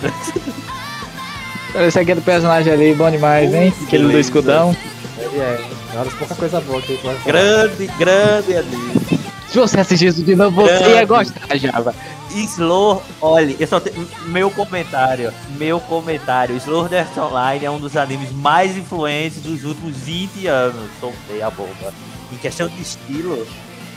[1.86, 3.74] Esse aqui é do personagem ali, bom demais, hein?
[3.84, 4.30] Aquele do beleza.
[4.30, 4.76] escudão.
[5.18, 5.60] Ele é.
[5.96, 7.26] Olha pouca coisa boa que ele vai falar.
[7.26, 9.20] Grande, grande ali.
[9.50, 11.94] Se você assistir isso de novo, você ia gostar, Java.
[12.32, 14.08] Slow, olha, eu só tenho.
[14.28, 16.56] Meu comentário, meu comentário.
[16.58, 20.90] Slow Dance Online é um dos animes mais influentes dos últimos 20 anos.
[21.00, 21.94] Soltei a bomba.
[22.34, 23.46] Em questão de estilo,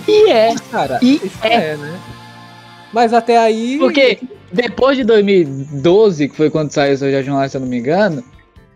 [0.06, 1.98] E é, Cara, E isso é, né?
[2.92, 3.78] Mas até aí.
[3.78, 4.20] porque
[4.52, 7.78] depois de 2012, que foi quando saiu o seu Jardim Online, se eu não me
[7.78, 8.22] engano,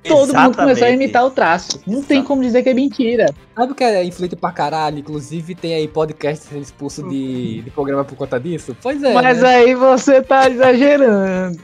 [0.07, 1.81] todo mundo começou a imitar o traço.
[1.87, 3.27] Não tem como dizer que é mentira.
[3.55, 4.99] Sabe o que é influente pra caralho?
[4.99, 8.77] Inclusive tem aí podcast sendo expulso de, de programa por conta disso?
[8.83, 9.13] Pois é.
[9.13, 9.49] Mas né?
[9.49, 11.59] aí você tá exagerando.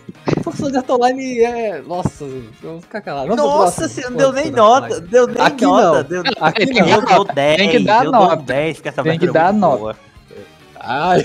[0.56, 1.82] Professor de Online é.
[1.86, 2.24] Nossa,
[2.62, 3.28] vou ficar calado.
[3.28, 4.86] Vamos Nossa, você não deu nem Foda-se, nota.
[4.86, 5.06] Online.
[5.08, 5.92] Deu nem Aqui nota.
[5.92, 6.02] não.
[6.22, 6.88] Deu, Aqui Tem que não.
[6.88, 7.56] eu dar dou 10.
[7.56, 8.36] Tem que dar eu nota.
[8.36, 9.76] dou 10, porque essa Tem que é dar nota.
[9.78, 9.96] boa.
[10.78, 11.24] Ai,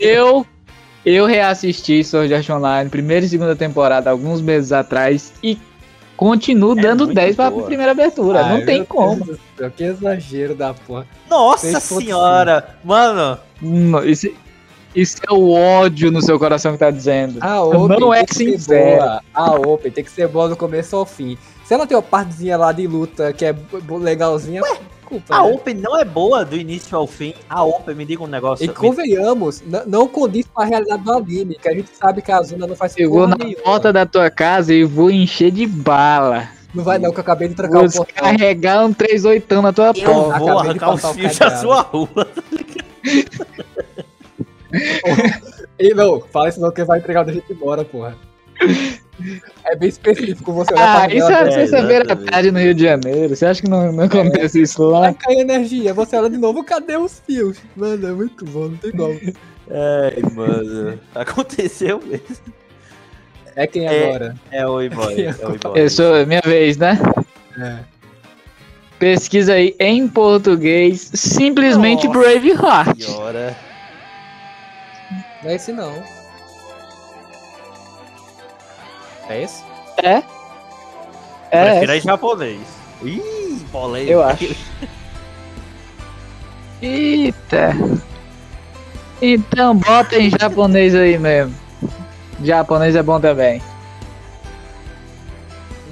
[0.00, 0.46] Eu,
[1.04, 5.58] eu reassisti Sword Art Online, primeira e segunda temporada, alguns meses atrás, e
[6.16, 7.64] continuo É dando muito 10 pra boa.
[7.66, 8.44] primeira abertura.
[8.44, 9.24] ai, não tem como.
[9.56, 11.06] Deus Que exagero da porra.
[11.28, 11.80] Nossa 6.5.
[12.02, 12.76] senhora!
[12.84, 14.28] Mano, Não, Isso,
[14.94, 17.38] isso é o ódio no seu coração que tá dizendo.
[17.40, 18.96] A Open Não é tem que ser sincero.
[18.98, 19.22] boa.
[19.34, 21.36] A Open tem que ser boa do começo ao fim.
[21.64, 23.54] Se ela tem uma partezinha lá de luta que é
[24.00, 24.60] legalzinha,
[25.04, 25.34] culpa.
[25.34, 25.52] a né?
[25.54, 27.32] Open não é boa do início ao fim.
[27.48, 28.64] A Open, me diga um negócio.
[28.64, 32.42] E convenhamos, não condiz com a realidade do anime, que a gente sabe que a
[32.42, 33.62] Zuna não faz Chegou na nenhuma.
[33.62, 36.48] porta da tua casa e vou encher de bala.
[36.74, 38.04] Não vai não, que eu acabei de trancar Vou o portão.
[38.32, 40.38] descarregar um 38 na tua Eu porta.
[40.40, 42.08] vou acabei arrancar os fios da sua rua.
[45.78, 48.16] E não, fala isso não que vai entregar onde a gente mora, porra.
[49.64, 52.74] É bem específico você olhar Ah, pra isso é é, sexta-feira à tarde no Rio
[52.74, 53.34] de Janeiro.
[53.34, 55.00] Você acha que não, não acontece isso lá?
[55.00, 57.58] Vai cair energia, você olha de novo, cadê os fios?
[57.76, 59.18] Mano, é muito bom, não tem como.
[59.70, 60.98] Ai, mano.
[61.14, 62.54] Aconteceu mesmo.
[63.56, 64.08] É quem É.
[64.08, 64.34] agora?
[64.50, 65.22] É o Iboy.
[65.26, 65.72] É o Iboy.
[65.80, 66.98] Eu sou minha vez, né?
[67.58, 67.78] É.
[68.98, 73.00] Pesquisa aí em português, simplesmente Nossa Braveheart.
[73.00, 73.56] Senhora.
[75.44, 76.02] Não é esse não.
[79.28, 79.62] É esse?
[79.98, 80.22] É?
[81.50, 82.60] Prefiro É, em japonês.
[83.02, 84.12] Ih, polêmica.
[84.12, 84.56] eu acho.
[86.80, 87.72] Eita.
[89.20, 91.54] Então bota em japonês aí mesmo.
[92.42, 93.62] Japonês é bom também.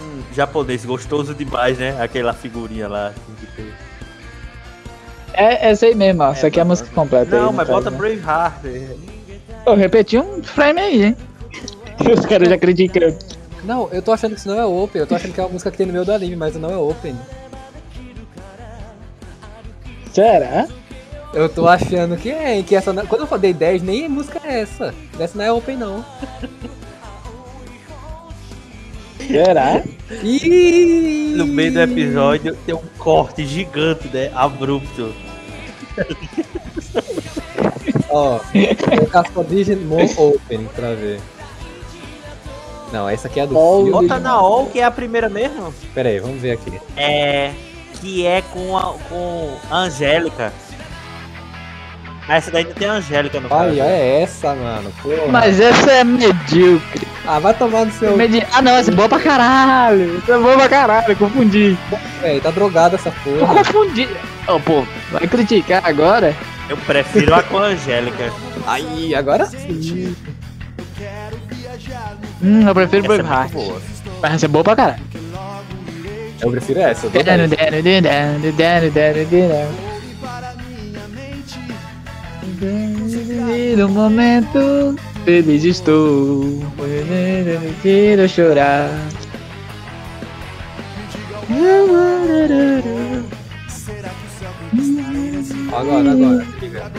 [0.01, 2.01] Hum, japonês, gostoso demais, né?
[2.03, 3.13] Aquela figurinha lá.
[5.35, 6.33] É essa aí mesmo, ó.
[6.33, 7.37] Isso aqui é a música completa.
[7.37, 7.97] aí, Não, no mas bota né?
[7.97, 8.63] Braveheart.
[9.67, 11.17] Eu repeti um frame aí, hein?
[12.19, 13.17] Os caras já criticam.
[13.65, 15.51] Não, eu tô achando que isso não é open, eu tô achando que é uma
[15.51, 17.17] música que tem no meio do anime, mas não é open.
[20.13, 20.67] Será?
[21.33, 22.93] Eu tô achando que é, que essa.
[22.93, 24.93] não- Quando eu falei 10, nem música é essa.
[25.19, 26.05] Essa não é open, não.
[29.27, 29.83] Será?
[31.37, 34.31] No meio do episódio tem um corte gigante, né?
[34.35, 35.15] Abrupto.
[38.13, 41.21] Ó, vou colocar só Digimon Open pra ver.
[42.93, 43.91] Não, essa aqui é a do All filme.
[44.09, 45.73] Bota na All, que é a primeira mesmo.
[45.95, 46.73] Pera aí, vamos ver aqui.
[46.97, 47.53] É.
[48.01, 50.53] Que é com a, com a Angélica.
[52.29, 53.63] Ah, Essa daí não tem a Angélica no caso.
[53.71, 54.93] Olha, é essa, mano.
[55.03, 55.27] Porra.
[55.29, 57.07] Mas essa é medíocre.
[57.27, 58.17] Ah, vai tomar no seu.
[58.17, 60.19] Medi- Ah não, essa é boa pra caralho.
[60.19, 61.77] Essa é boa pra caralho, eu confundi.
[62.23, 63.55] É, tá drogada essa Eu porra.
[63.65, 64.09] confundi.
[64.47, 66.37] Ô, pô, vai criticar agora?
[66.69, 68.33] Eu prefiro a com a Angélica.
[68.67, 70.15] Aí, agora sim.
[72.43, 73.53] Hum, eu prefiro Essa é Braveheart.
[73.53, 73.83] muito boa.
[74.23, 75.03] Mas essa é boa pra caralho.
[76.41, 77.07] Eu prefiro essa.
[77.07, 77.51] Eu dou Dano, 10.
[77.51, 79.93] dano, dano, dano, dano, dano.
[83.77, 86.45] No momento feliz estou,
[87.83, 88.89] quero chorar.
[95.73, 96.47] Agora, agora.
[96.61, 96.93] Liga.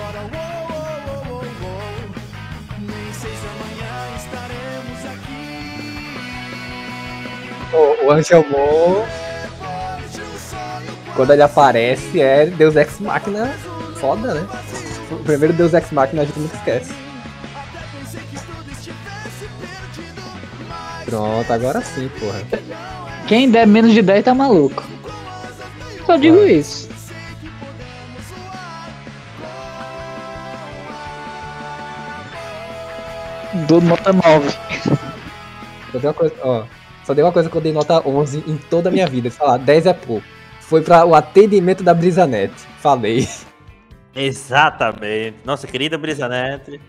[7.72, 9.06] O, o Angelmon,
[11.16, 13.48] quando ele aparece, é Deus Ex Machina
[14.00, 14.48] foda, né?
[15.12, 16.94] O primeiro Deus Ex Machina a gente nunca esquece.
[21.06, 22.42] Pronto, agora sim, porra.
[23.28, 24.84] Quem der menos de 10 tá maluco.
[26.06, 26.93] Só digo isso.
[33.68, 34.50] Dou nota 9.
[35.92, 36.64] Só dei uma coisa, ó,
[37.04, 39.30] só dei uma coisa que eu dei nota 11 em toda a minha vida.
[39.30, 40.26] Sei lá, 10 é pouco.
[40.60, 42.54] Foi pra o atendimento da Brisanet.
[42.80, 43.28] Falei.
[44.16, 45.36] Exatamente.
[45.44, 46.80] Nossa querida Brisanete.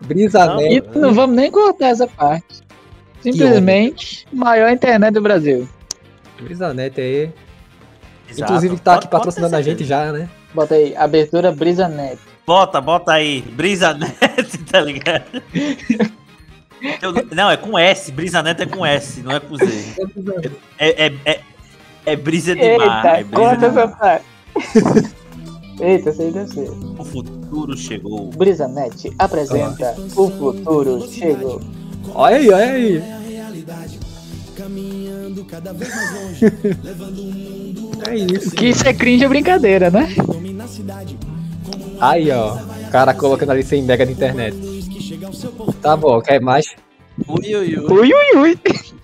[0.00, 0.86] Brisa Não, Net.
[0.94, 2.62] Não vamos nem cortar essa parte.
[3.20, 5.68] Simplesmente, maior internet do Brasil.
[6.40, 7.32] Brisa Net aí.
[8.28, 8.52] Exato.
[8.52, 10.28] Inclusive tá aqui patrocinando a gente já, né?
[10.54, 12.18] Bota aí, abertura Brisa Net.
[12.46, 13.42] Bota, bota aí.
[13.42, 15.42] Brisa Net, tá ligado?
[17.02, 18.12] Eu- não, é com S.
[18.12, 19.94] Brisa Net é com S, não é com Z.
[20.78, 21.40] É, é, é,
[22.06, 23.04] é brisa de mar.
[23.04, 24.24] É Eita, brisa conta essa parte.
[25.80, 26.70] Eita, aí deve ser.
[26.70, 28.30] O futuro chegou.
[28.30, 31.60] Brisa Net apresenta O Futuro Chegou.
[32.14, 33.02] Olha aí, olha aí.
[38.08, 38.50] É isso.
[38.52, 40.08] Que isso é cringe é brincadeira, né?
[42.00, 42.54] Aí, ó.
[42.56, 44.56] O cara colocando ali 100 mega de internet.
[45.82, 46.74] Tá bom, quer mais?
[47.26, 47.86] Ui, ui, ui.
[47.92, 48.58] Ui, ui, ui.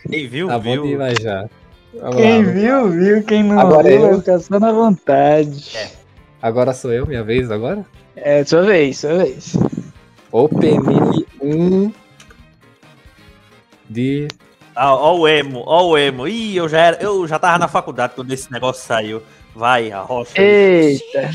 [0.08, 0.86] Quem viu, Tá bom viu.
[0.86, 1.48] demais já.
[2.00, 2.52] Vamos Quem lá.
[2.52, 3.22] viu, viu.
[3.24, 4.08] Quem não Agora viu, eu.
[4.10, 5.76] vai ficar só na vontade.
[6.40, 7.84] Agora sou eu, minha vez agora?
[8.16, 9.56] É, sua vez, sua vez.
[10.30, 11.92] Open Mini 1
[13.88, 14.28] de.
[14.74, 16.26] Ah, ó o emo, ó o emo.
[16.26, 19.22] Ih, eu já, era, eu já tava na faculdade quando esse negócio saiu.
[19.54, 20.32] Vai, a rocha.
[20.40, 21.30] Eita.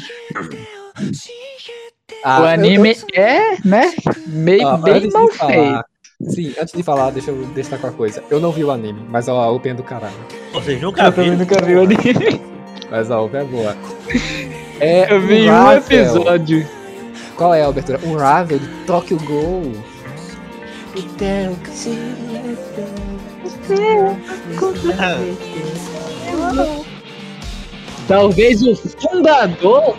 [2.24, 3.94] Ah, o eu- anime é, né?
[4.28, 5.86] Meio Ó, bem antes de mal falar- feito.
[6.34, 8.24] Sim, antes de falar, deixa eu destacar uma coisa.
[8.32, 10.16] Eu não vi o anime, mas a Open é do caralho.
[10.52, 11.46] Vocês nunca Eu também viram?
[11.46, 12.42] nunca vi o anime.
[12.90, 13.78] Mas a Open é boa.
[14.80, 16.68] É Eu vi um um episódio.
[17.36, 18.00] Qual é a abertura?
[18.04, 19.74] Um Ravel de Tokyo Ghoul.
[28.08, 29.98] Talvez o fundador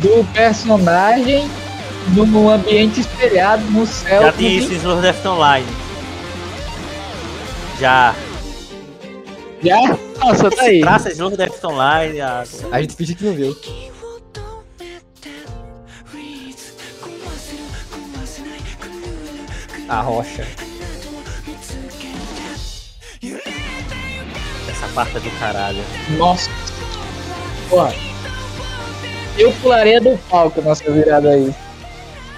[0.00, 1.48] do personagem
[2.14, 4.22] num ambiente espelhado no céu.
[4.22, 5.66] Já tinha isso em Sword Online.
[7.80, 8.14] Já.
[9.62, 9.98] Já?
[10.18, 10.80] Nossa, tá aí.
[10.80, 12.20] Traça Sword Left Online.
[12.20, 13.56] ah, A gente finge que não viu.
[19.88, 20.44] A rocha.
[24.68, 25.82] essa parte é do caralho.
[26.18, 26.50] Nossa.
[27.70, 28.15] Porra.
[29.38, 31.54] Eu pularia do palco nessa virada aí.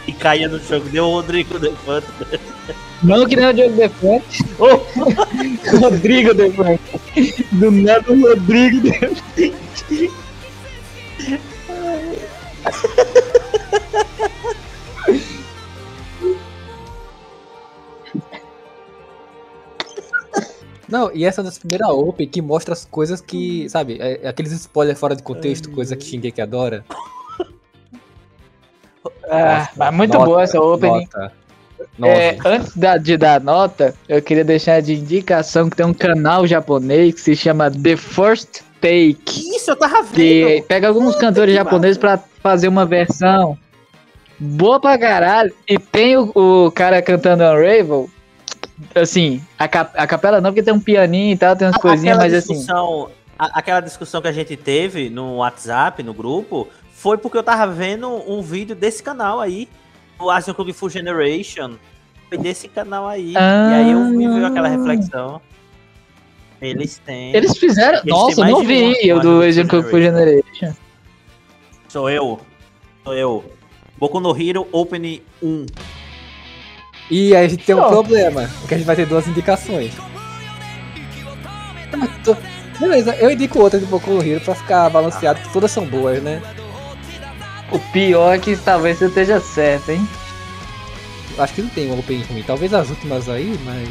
[0.07, 2.07] E caía no jogo, deu o Rodrigo Defante.
[3.03, 4.45] Não que nem o Diogo Defante.
[4.59, 4.81] Oh,
[5.79, 6.83] Rodrigo Defante.
[7.53, 9.55] Do nada o Rodrigo Defante.
[20.99, 24.29] Não, e essa é das primeiras Open que mostra as coisas que, sabe, é, é
[24.29, 26.85] aqueles spoilers fora de contexto, coisa que xinguei que adora.
[29.31, 31.07] Ah, mas muito Nota, boa essa opening.
[31.17, 31.33] Nota.
[32.03, 36.47] É, antes da- de dar nota, eu queria deixar de indicação que tem um canal
[36.47, 39.17] japonês que se chama The First Take.
[39.55, 40.15] Isso, eu tava vendo.
[40.15, 43.57] Que pega alguns cantores que japoneses pra fazer uma versão
[44.39, 45.55] boa pra caralho.
[45.69, 48.11] E tem o, o cara cantando Unravel.
[48.95, 52.17] Assim, a, cap- a capela não, porque tem um pianinho e tal, tem umas coisinhas,
[52.19, 52.67] aquela mas assim.
[53.39, 57.73] a- aquela discussão que a gente teve no WhatsApp, no grupo, foi porque eu tava
[57.73, 59.69] vendo um vídeo desse canal aí,
[60.19, 61.75] o Asian Kung Fu Generation.
[62.29, 63.33] Foi desse canal aí.
[63.37, 63.71] Ah.
[63.71, 65.41] E aí eu vi aquela reflexão.
[66.61, 67.35] Eles têm.
[67.35, 67.99] Eles fizeram.
[67.99, 70.75] Eles Nossa, eu não vi o do Asian Kung Fu Generation.
[71.89, 72.41] Sou eu.
[73.05, 73.45] Sou eu.
[73.97, 75.67] Boku no Hero Open 1.
[77.11, 77.89] E aí a gente tem um Ó.
[77.89, 79.93] problema, porque a gente vai ter duas indicações.
[82.25, 82.37] Tô-
[82.79, 86.23] Beleza, eu indico outra de Boku no Hero pra ficar balanceado, porque todas são boas,
[86.23, 86.41] né?
[87.73, 90.09] O pior é que talvez você esteja certo, hein?
[91.39, 93.89] Acho que não tem um Open ruim, talvez as últimas aí, mas...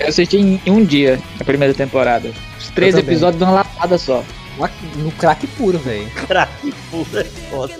[0.00, 2.30] Eu assisti em em um dia a primeira temporada.
[2.58, 4.22] Os três episódios de uma lapada só.
[4.56, 6.08] uma- No crack puro, velho.
[6.28, 7.74] Craque pura é foda.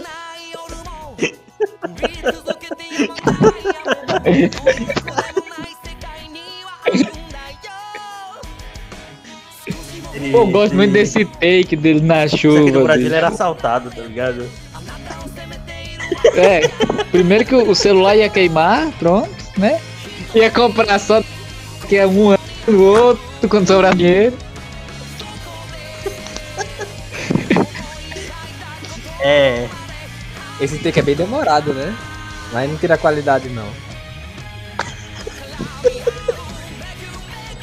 [10.33, 12.61] Eu gosto muito desse take dele na Isso chuva.
[12.61, 13.15] aqui no Brasil bicho.
[13.15, 14.49] era assaltado, tá ligado?
[16.35, 16.69] É,
[17.11, 19.81] primeiro que o celular ia queimar, pronto, né?
[20.35, 21.23] Ia comprar só
[21.89, 24.37] que é um ano o outro quando sobrar dinheiro.
[29.21, 29.69] É.
[30.61, 31.95] Esse take é bem demorado, né?
[32.53, 33.69] Mas não tira a qualidade, não.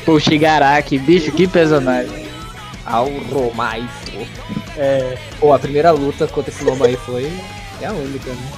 [0.05, 2.25] Pô, Shigaraki, bicho, que personagem.
[2.85, 3.87] Auromaiso.
[4.77, 5.17] É.
[5.39, 7.31] Pô, a primeira luta contra esse lobo aí foi...
[7.81, 8.51] É a única, né?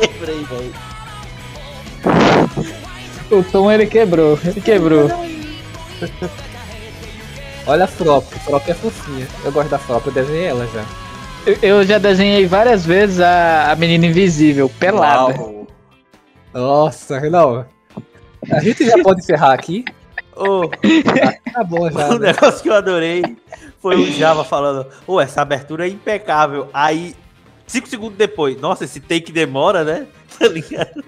[0.00, 0.72] Lembrei, velho.
[3.30, 5.08] O Tom ele quebrou, ele quebrou.
[7.66, 9.26] Olha a Frop, Frop é fofinha.
[9.44, 10.84] Eu gosto da Frop, eu desenhei ela já.
[11.46, 15.38] Eu- Eu já desenhei várias vezes a, a menina invisível, pelada.
[15.38, 15.66] Uau.
[16.52, 17.64] Nossa, não.
[18.50, 19.84] A gente já pode encerrar aqui?
[20.40, 20.68] Ô,
[21.52, 22.08] Tá bom já.
[22.08, 22.32] um né?
[22.32, 23.22] negócio que eu adorei
[23.80, 26.68] foi o Java falando, ô, essa abertura é impecável.
[26.72, 27.14] Aí,
[27.66, 30.06] cinco segundos depois, nossa, esse take demora, né?
[30.38, 31.04] Tá ligado?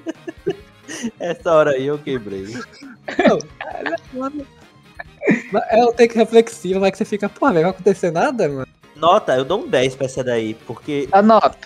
[1.18, 2.54] Essa hora aí eu quebrei.
[5.70, 8.66] É um take reflexivo, mas que você fica, pô, velho, não vai acontecer nada, mano.
[8.96, 11.56] Nota, eu dou um 10 pra essa daí, porque, Dá nota.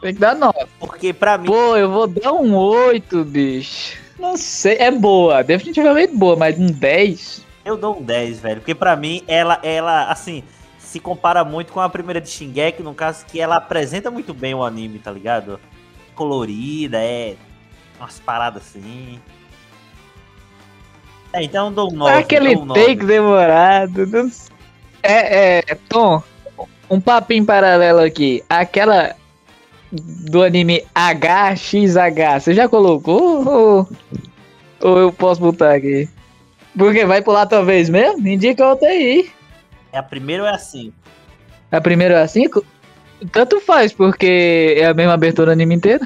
[0.00, 0.66] Tem que dar nota.
[0.78, 3.98] porque pra mim, Pô, eu vou dar um 8, bicho.
[4.18, 7.44] Não sei, é boa, definitivamente boa, mas um 10.
[7.64, 8.60] eu dou um 10, velho.
[8.60, 10.42] Porque pra mim, ela, ela, assim,
[10.78, 14.54] se compara muito com a primeira de Shingeki, no caso que ela apresenta muito bem
[14.54, 15.60] o anime, tá ligado?
[16.14, 17.36] Colorida, é.
[18.00, 19.20] Umas paradas assim.
[21.32, 22.18] É, então eu dou um 9.
[22.18, 22.86] Aquele dou um 9.
[22.86, 24.06] take demorado.
[24.06, 24.56] não sei.
[25.02, 26.22] É, é, Tom,
[26.90, 28.42] um papinho paralelo aqui.
[28.48, 29.14] Aquela
[29.92, 33.46] do anime HXH, você já colocou?
[33.46, 33.88] Ou,
[34.82, 36.08] ou eu posso botar aqui?
[36.76, 38.26] Porque vai pular tua vez mesmo?
[38.26, 39.30] Indica outra aí.
[39.92, 40.92] É, a primeira é assim.
[41.72, 42.44] A primeira é assim?
[43.32, 46.04] Tanto faz, porque é a mesma abertura do anime inteiro.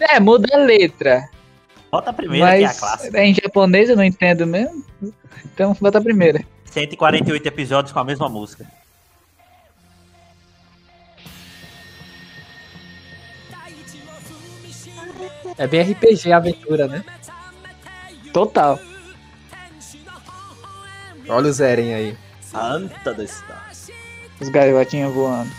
[0.00, 1.28] É, muda a letra.
[1.90, 3.18] Bota a primeira, que é a mas clássica.
[3.18, 4.84] é em japonês eu não entendo mesmo.
[5.52, 6.44] Então bota a primeira.
[6.66, 8.64] 148 episódios com a mesma música.
[15.60, 17.04] É bem RPG a aventura, né?
[18.32, 18.78] Total.
[21.28, 22.16] Olha o Zeren aí.
[22.40, 23.70] Santa da Star.
[24.40, 25.50] Os gaivotinhos voando.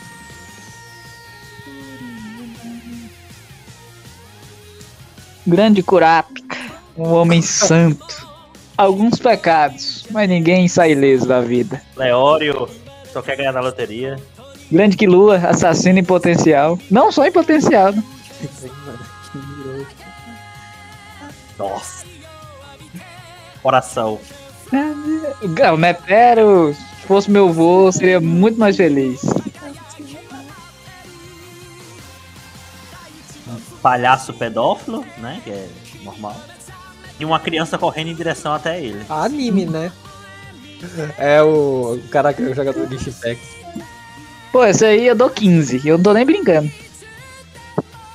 [5.45, 6.57] Grande Kurapika,
[6.97, 8.27] um homem santo.
[8.75, 11.79] Alguns pecados, mas ninguém sai ileso da vida.
[11.95, 12.67] Leório
[13.13, 14.19] só quer ganhar na loteria.
[14.71, 16.79] Grande Kilua, assassino em potencial.
[16.89, 18.03] Não só em potencial, né?
[21.57, 22.05] Nossa.
[23.61, 24.19] Coração.
[25.73, 29.21] O Netero, se fosse meu vô, seria muito mais feliz.
[33.81, 35.41] Palhaço pedófilo, né?
[35.43, 35.69] Que é
[36.03, 36.35] normal.
[37.19, 39.03] E uma criança correndo em direção até ele.
[39.09, 39.91] Anime, né?
[41.17, 43.39] É o, o cara que é o jogador de Shipex.
[44.51, 46.69] Pô, esse aí eu dou 15, eu não tô nem brincando.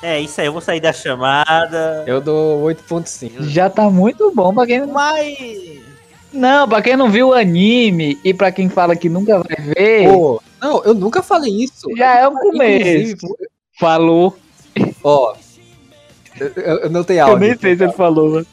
[0.06, 2.04] É, isso aí, eu vou sair da chamada.
[2.06, 3.42] Eu dou 8.5.
[3.42, 4.92] Já tá muito bom pra quem não...
[4.92, 5.80] Mas.
[6.32, 10.08] Não, pra quem não viu o anime e pra quem fala que nunca vai ver,
[10.08, 11.88] Pô, não, eu nunca falei isso.
[11.96, 13.16] já é um começo.
[13.80, 14.36] Falou.
[15.02, 15.34] ó.
[16.38, 17.34] Eu, eu não tenho áudio.
[17.34, 18.46] Eu nem sei se ele falou, mano.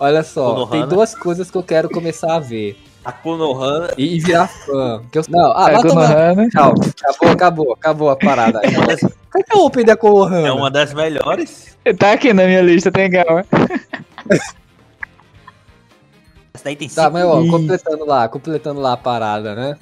[0.00, 2.76] Olha só, tem duas coisas que eu quero começar a ver.
[3.04, 5.02] A Konohana E, e virar fã.
[5.10, 6.08] Que eu, não, ah, É vai tomar.
[6.08, 6.48] Konohana.
[6.48, 6.74] Tchau.
[7.02, 8.60] Acabou, acabou, acabou a parada.
[8.64, 10.48] é uma das, Por que eu open da Konohana?
[10.48, 11.76] é uma das melhores.
[11.98, 13.44] Tá aqui na minha lista, tem calma.
[16.54, 19.76] Essa daí tem Tá, mas ó, completando lá, completando lá a parada, né?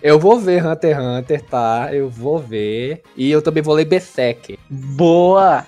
[0.00, 1.88] Eu vou ver Hunter x Hunter, tá?
[1.92, 3.02] Eu vou ver.
[3.16, 4.56] E eu também vou ler Berserk.
[4.70, 5.66] Boa!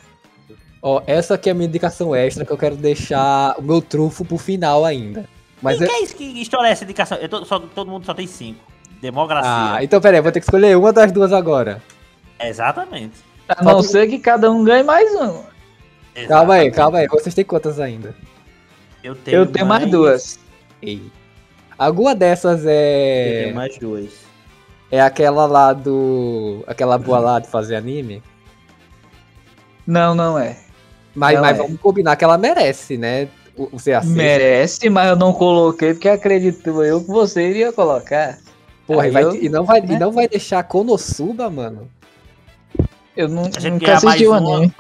[0.81, 4.25] Ó, essa aqui é a minha indicação extra que eu quero deixar o meu trufo
[4.25, 5.29] pro final ainda.
[5.63, 5.87] Mas eu...
[5.87, 6.15] que é isso?
[6.17, 7.19] Que história é essa indicação?
[7.19, 8.61] Eu tô- só- todo mundo só tem cinco.
[9.01, 9.51] Democracia.
[9.51, 11.83] Ah, então peraí, vou ter que escolher uma das duas agora.
[12.39, 13.15] Exatamente.
[13.49, 15.17] A não Falta- ser que cada um ganhe mais um.
[15.17, 16.75] Calma aí, Exatamente.
[16.75, 17.07] calma aí.
[17.09, 18.15] Vocês têm quantas ainda?
[19.03, 20.39] Eu tenho, Eu tenho mais duas.
[20.83, 21.11] Ei.
[21.79, 23.41] Alguma dessas Eu é.
[23.45, 24.11] tenho mais duas.
[24.91, 26.63] É aquela lá do.
[26.67, 28.23] Aquela boa lá de fazer anime?
[29.87, 30.57] Não, não é.
[31.15, 31.63] Mas, Não mas é.
[31.63, 33.29] vamos combinar que ela merece, né?
[33.79, 34.17] Ser aceito.
[34.17, 38.39] Merece, mas eu não coloquei porque acredito eu que você iria colocar.
[38.87, 39.95] Porra, e, vai, eu- e, não vai, né?
[39.95, 41.89] e não vai deixar Konosuba, mano?
[43.17, 44.39] Eu não, A gente nunca assisti o uma.
[44.57, 44.73] anime.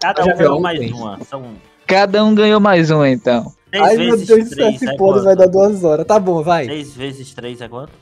[0.00, 1.24] Cada um ganhou mais uma.
[1.24, 1.42] São
[1.86, 3.52] Cada um ganhou mais um, então.
[3.70, 4.74] três Ai, meu vezes Deus três.
[4.76, 5.24] esse é pôr quanto?
[5.24, 6.06] vai dar duas horas.
[6.06, 6.64] Tá bom, vai.
[6.64, 7.92] Três vezes três é quanto?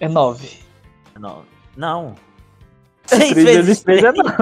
[0.00, 0.48] É nove.
[1.18, 1.42] Não.
[1.76, 2.14] Não.
[3.06, 4.14] Três Seis vezes três três.
[4.14, 4.34] é nove.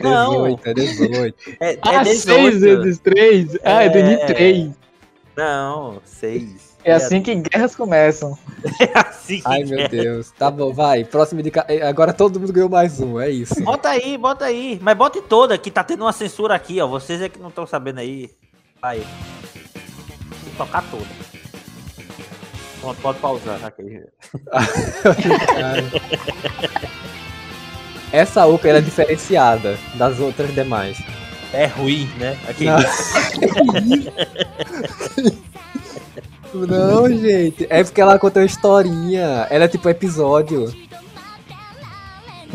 [0.00, 0.56] Não.
[0.56, 1.36] 18, é 18.
[1.60, 2.20] É, é Ah, 18.
[2.22, 3.56] seis vezes três?
[3.64, 4.26] Ah, eu entendi É.
[4.26, 4.70] três.
[5.36, 6.76] Não, seis.
[6.84, 8.36] É assim que guerras começam.
[8.80, 9.64] É assim que Ai, é.
[9.64, 10.30] meu Deus.
[10.32, 11.04] Tá bom, vai.
[11.04, 11.64] Próximo indica...
[11.68, 13.60] eh, Agora todo mundo ganhou mais um, é isso.
[13.62, 14.78] Bota aí, bota aí.
[14.82, 16.86] Mas bote toda, que tá tendo uma censura aqui, ó.
[16.86, 18.30] Vocês é que não estão sabendo aí.
[18.80, 18.98] Vai.
[19.00, 21.06] Vou tocar toda.
[22.80, 23.64] Pronto, pode pausar.
[23.64, 24.00] Aqui.
[28.12, 30.98] Essa ela é diferenciada das outras demais.
[31.52, 32.36] É ruim, né?
[32.48, 32.64] Aqui.
[32.64, 32.78] Não.
[36.54, 37.66] Não, gente.
[37.68, 39.46] É porque ela conta uma historinha.
[39.50, 40.74] Ela é tipo episódio.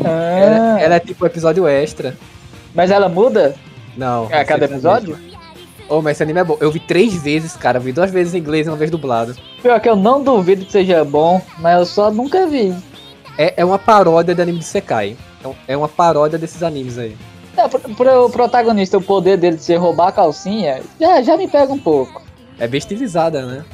[0.00, 2.16] Ela, Ah, ela é tipo episódio extra.
[2.74, 3.54] Mas ela muda?
[3.96, 4.28] Não.
[4.30, 5.16] É a cada sei episódio?
[5.16, 5.34] mesmo.
[5.88, 6.56] Ô, mas esse anime é bom.
[6.60, 7.78] Eu vi três vezes, cara.
[7.78, 9.36] Eu vi duas vezes em inglês e uma vez dublado.
[9.62, 12.74] Pior que eu não duvido que seja bom, mas eu só nunca vi.
[13.38, 15.16] É, é uma paródia de anime de Sekai.
[15.44, 17.16] É um- É uma paródia desses animes aí.
[17.56, 21.46] É, pro, pro protagonista, o poder dele de ser roubar a calcinha, já, já me
[21.46, 22.20] pega um pouco.
[22.58, 23.64] É bem estilizada, né?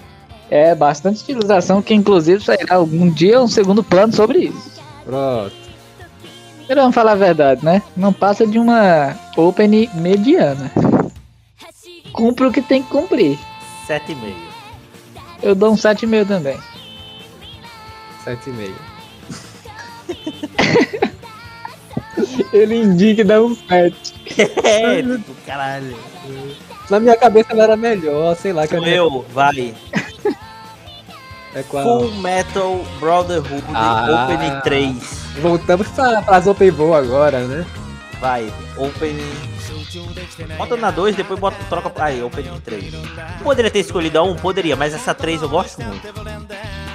[0.50, 4.80] É bastante estilização, que inclusive sairá algum dia um segundo plano sobre isso.
[5.04, 5.54] Pronto.
[6.68, 7.82] Mas vamos falar a verdade, né?
[7.96, 10.70] Não passa de uma open mediana.
[12.12, 13.38] Cumpre o que tem que cumprir.
[13.88, 14.34] 7,5.
[15.42, 16.58] Eu dou um 7,5 também.
[18.24, 18.72] 7,5.
[22.52, 24.14] Ele indica e dá um 7.
[24.64, 25.96] É, tipo, caralho.
[26.88, 28.66] Na minha cabeça ela era melhor, sei lá.
[28.66, 29.74] Que Sou eu eu, vai.
[31.52, 34.24] É a- Full Metal Brotherhood Ah.
[34.30, 34.94] Opening 3.
[35.42, 37.66] Voltamos pra, pras Open Bowl agora, né?
[38.20, 39.49] Vai, Opening.
[40.56, 41.92] Bota na 2, depois bota, troca.
[42.02, 42.94] Aí, Opening 3.
[43.42, 44.36] Poderia ter escolhido a 1?
[44.36, 46.08] Poderia, mas essa 3 eu gosto muito.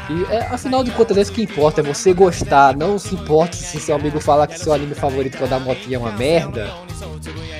[0.09, 2.75] E é, afinal de contas, é isso que importa, é você gostar.
[2.75, 5.59] Não se importa se seu amigo falar que seu anime favorito, que é o da
[5.59, 6.71] motinha, é uma merda.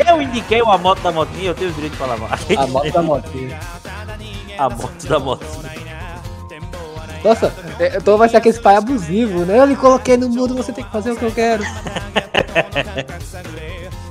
[0.07, 2.29] Eu indiquei a moto da motinha, eu tenho o direito de falar mal.
[2.57, 3.59] A moto da motinha.
[4.57, 5.75] A moto da motinha.
[7.23, 9.59] Nossa, é, então vai ser aquele pai abusivo, né?
[9.59, 11.63] Eu lhe coloquei no mundo, você tem que fazer o que eu quero.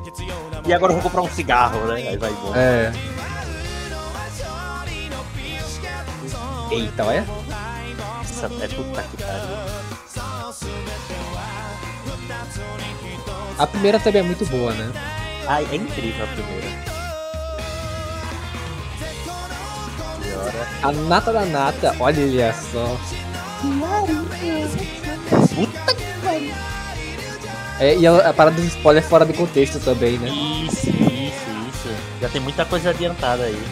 [0.66, 2.08] E agora eu vou comprar um cigarro, né?
[2.08, 2.58] Aí vai embora.
[2.58, 2.92] É.
[6.70, 7.26] Eita, olha.
[8.22, 9.74] Essa é puta que pariu.
[13.58, 14.90] A primeira também é muito boa, né?
[15.46, 16.66] Ai, é incrível a primeira.
[20.82, 22.98] A nata da nata, olha só.
[27.80, 30.28] É, e a, a parada dos spoilers fora de contexto também, né?
[30.28, 31.88] Isso, isso, isso.
[32.20, 33.62] Já tem muita coisa adiantada aí.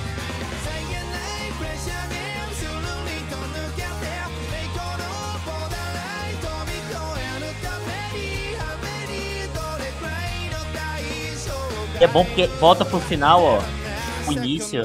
[12.00, 13.62] É bom porque volta pro final, ó.
[14.28, 14.82] O início.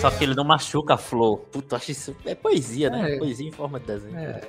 [0.00, 1.38] Só que ele não machuca a flor.
[1.50, 2.16] Puta, acho isso.
[2.24, 3.14] É poesia, né?
[3.14, 3.18] É.
[3.18, 4.16] Poesia em forma de desenho.
[4.16, 4.40] É,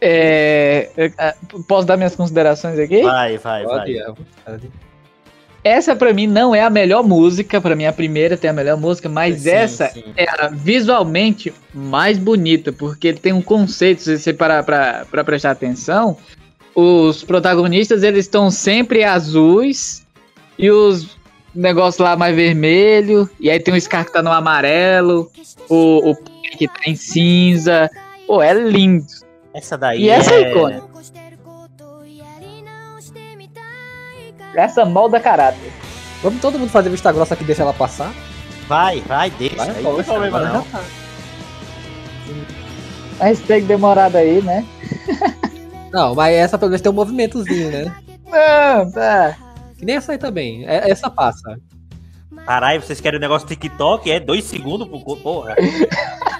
[0.00, 1.34] É, eu- ah,
[1.66, 3.02] posso dar minhas considerações aqui?
[3.02, 3.78] Vai, vai, vai.
[3.78, 4.06] pode, é,
[4.44, 4.70] pode.
[5.64, 8.76] Essa pra mim não é a melhor música, pra mim a primeira tem a melhor
[8.78, 10.04] música, mas Sim, essa sim.
[10.16, 15.24] é a visualmente mais bonita, porque ele tem um conceito, se você parar pra, pra
[15.24, 16.16] prestar atenção,
[16.74, 20.06] os protagonistas eles estão sempre azuis
[20.56, 21.18] e os
[21.52, 25.28] negócios lá mais vermelho, e aí tem o Scar que tá no amarelo,
[25.68, 26.16] o, o
[26.56, 27.90] que tá em cinza,
[28.28, 29.04] pô, é lindo.
[29.54, 30.88] Essa daí E essa é é icônica.
[34.54, 35.72] Essa molda caráter.
[36.22, 38.12] Vamos todo mundo fazer vista grossa aqui e deixar ela passar?
[38.66, 39.56] Vai, vai, deixa.
[39.56, 40.62] Vai, aí não problema não.
[40.64, 40.82] tá.
[43.18, 44.64] Mas tem demorado aí, né?
[45.92, 47.94] Não, mas essa pelo menos tem um movimentozinho, né?
[48.26, 49.36] Não, tá.
[49.76, 50.66] Que nem essa aí também.
[50.66, 51.56] É- essa passa.
[52.44, 54.10] Caralho, vocês querem o negócio do TikTok?
[54.10, 54.88] É dois segundos
[55.22, 55.54] porra.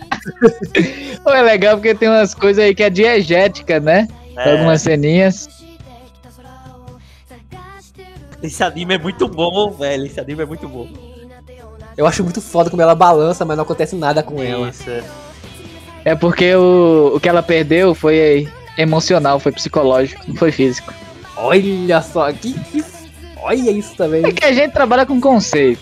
[1.23, 4.07] Pô, é legal porque tem umas coisas aí que é diegética, né?
[4.37, 5.49] É, Algumas ceninhas.
[8.43, 10.07] esse anime é muito bom, velho.
[10.07, 10.87] Esse anime é muito bom.
[11.97, 14.69] Eu acho muito foda como ela balança, mas não acontece nada com ela.
[14.69, 14.85] Isso.
[16.05, 20.95] É porque o, o que ela perdeu foi emocional, foi psicológico, não foi físico.
[21.37, 22.85] Olha só, que, que-
[23.41, 24.25] Olha isso também.
[24.25, 25.81] É que a gente trabalha com conceito.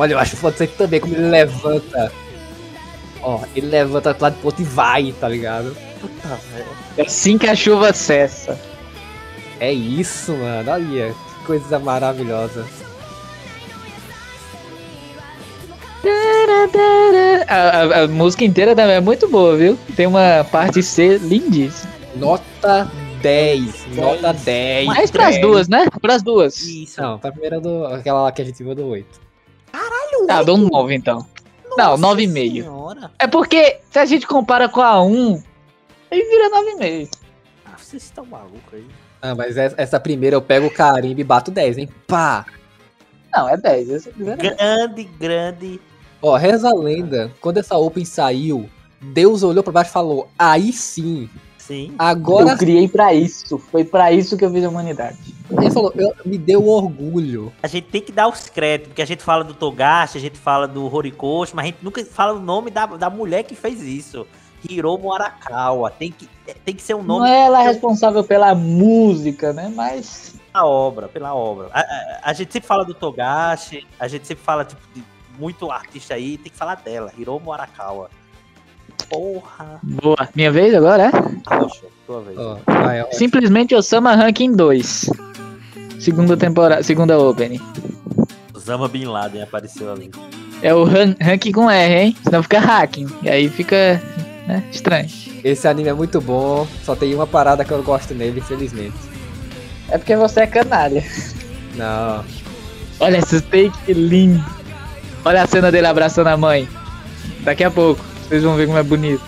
[0.00, 2.10] Olha, eu acho foda isso aqui também, como ele levanta.
[3.22, 5.76] Ó, ele levanta pro lado pro outro e vai, tá ligado?
[6.00, 6.66] Puta, velho.
[6.96, 8.58] É assim que a chuva cessa.
[9.60, 10.70] É isso, mano.
[10.70, 12.64] Olha, que coisa maravilhosa.
[17.48, 19.78] A, a- a música inteira também é muito boa, viu?
[19.96, 21.92] Tem uma parte C lindíssima.
[22.16, 22.90] Nota
[23.22, 23.86] 10.
[23.94, 24.86] Nota 10.
[24.86, 25.42] Mas pras 10.
[25.46, 25.86] duas, né?
[26.00, 26.60] Pras duas.
[26.62, 27.00] Isso.
[27.00, 27.84] Não, pra primeira do.
[27.86, 29.29] Aquela lá que a gente viu do 8.
[30.30, 31.26] Ah, dou um 9 então.
[31.76, 32.62] Não, 9,5.
[32.62, 33.10] Senhora.
[33.18, 35.42] É porque se a gente compara com a 1,
[36.10, 37.10] aí vira 9,5.
[37.66, 38.86] Ah, vocês estão malucos aí.
[39.22, 41.88] Ah, mas essa primeira eu pego o carimbo e bato 10, hein?
[42.06, 42.46] Pá!
[43.32, 43.90] Não, é 10.
[43.90, 45.80] Essa primeira é Grande, grande.
[46.22, 48.68] Ó, reza a lenda, quando essa Open saiu,
[49.00, 51.28] Deus olhou pra baixo e falou: aí sim,
[51.70, 51.94] Sim.
[51.96, 53.56] agora Eu criei pra isso.
[53.58, 55.16] Foi pra isso que eu fiz a humanidade.
[55.50, 57.52] Ele falou, eu- me deu orgulho.
[57.62, 60.36] A gente tem que dar os créditos, porque a gente fala do Togashi, a gente
[60.38, 63.80] fala do Horikoshi, mas a gente nunca fala o nome da, da mulher que fez
[63.82, 64.26] isso.
[64.68, 65.90] Hiromu Arakawa.
[65.90, 66.28] Tem que,
[66.64, 69.72] tem que ser um Não nome é ela responsável pela música, né?
[69.74, 70.34] Mas.
[70.52, 71.68] pela obra, pela obra.
[71.72, 75.02] A, a- a gente sempre fala do Togashi, a gente sempre fala tipo, de
[75.38, 78.10] muito artista aí, tem que falar dela, Hiromu Arakawa.
[79.02, 79.78] Porra.
[79.82, 80.28] Boa.
[80.34, 81.10] Minha vez agora, é?
[81.54, 82.38] Rocha, tua vez.
[82.38, 83.04] Ó, vai.
[83.12, 85.10] Simplesmente Osama Ranking 2.
[85.98, 86.82] Segunda temporada.
[86.82, 87.60] Segunda opening.
[88.54, 90.10] Osama Bin Laden apareceu ali.
[90.62, 92.16] É o ran ranking com R, hein?
[92.22, 93.06] Senão fica hacking.
[93.22, 94.00] E aí fica.
[94.46, 95.08] né, estranho.
[95.42, 98.96] Esse anime é muito bom, só tem uma parada que eu gosto nele, infelizmente.
[99.88, 101.02] É porque você é canalha.
[101.76, 102.22] Não.
[103.00, 104.44] Olha esse take lindo.
[105.24, 106.68] Olha a cena dele abraçando a mãe.
[107.40, 109.24] Daqui a pouco, vocês vão ver como é bonito.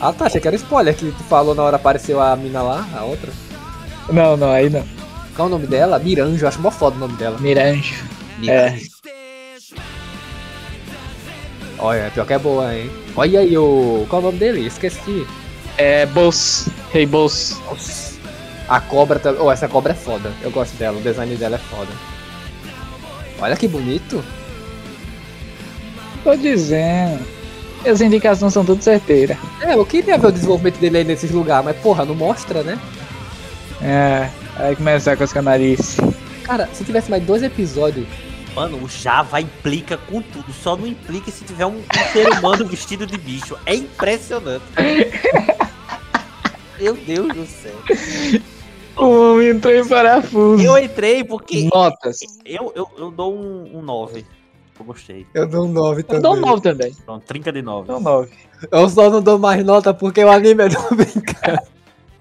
[0.00, 2.84] Ah tá, achei que era spoiler que tu falou na hora apareceu a mina lá,
[2.92, 3.30] a outra.
[4.12, 4.84] Não, não, aí não.
[5.36, 5.96] Qual é o nome dela?
[6.00, 7.38] Miranjo, acho mó foda o nome dela.
[7.38, 8.04] Miranjo.
[8.48, 8.76] É.
[11.78, 12.90] Olha, pior que é boa, hein?
[13.14, 14.04] Olha aí o.
[14.08, 14.66] Qual é o nome dele?
[14.66, 15.24] Esqueci.
[15.78, 16.68] É Boss.
[16.92, 17.60] Rei Boss.
[17.70, 18.14] Nossa.
[18.68, 19.40] A cobra também.
[19.40, 20.32] Oh, essa cobra é foda.
[20.42, 21.92] Eu gosto dela, o design dela é foda.
[23.38, 24.24] Olha que bonito.
[26.24, 27.43] Tô dizendo.
[27.86, 29.36] As indicações são tudo certeiras.
[29.60, 32.78] É, eu queria ver o desenvolvimento dele aí nesses lugares, mas porra, não mostra, né?
[33.82, 34.28] É.
[34.56, 35.96] Aí começar com as canarices.
[36.44, 38.06] Cara, se tivesse mais dois episódios.
[38.54, 42.64] Mano, o Java implica com tudo, só não implica se tiver um, um ser humano
[42.64, 43.58] vestido de bicho.
[43.66, 44.64] É impressionante.
[46.78, 47.74] Meu Deus do céu.
[48.96, 50.62] O homem entrou em parafuso.
[50.62, 52.18] Eu entrei porque Notas.
[52.44, 54.24] eu, eu, eu dou um, um 9.
[54.78, 55.26] Eu gostei.
[55.32, 56.92] Eu dou um 9 Eu dou um 9 também.
[57.04, 57.86] Pronto, 30 de 9.
[57.86, 58.30] Dou um 9.
[58.70, 61.62] Eu só não dou mais nota porque o anime é do brincar.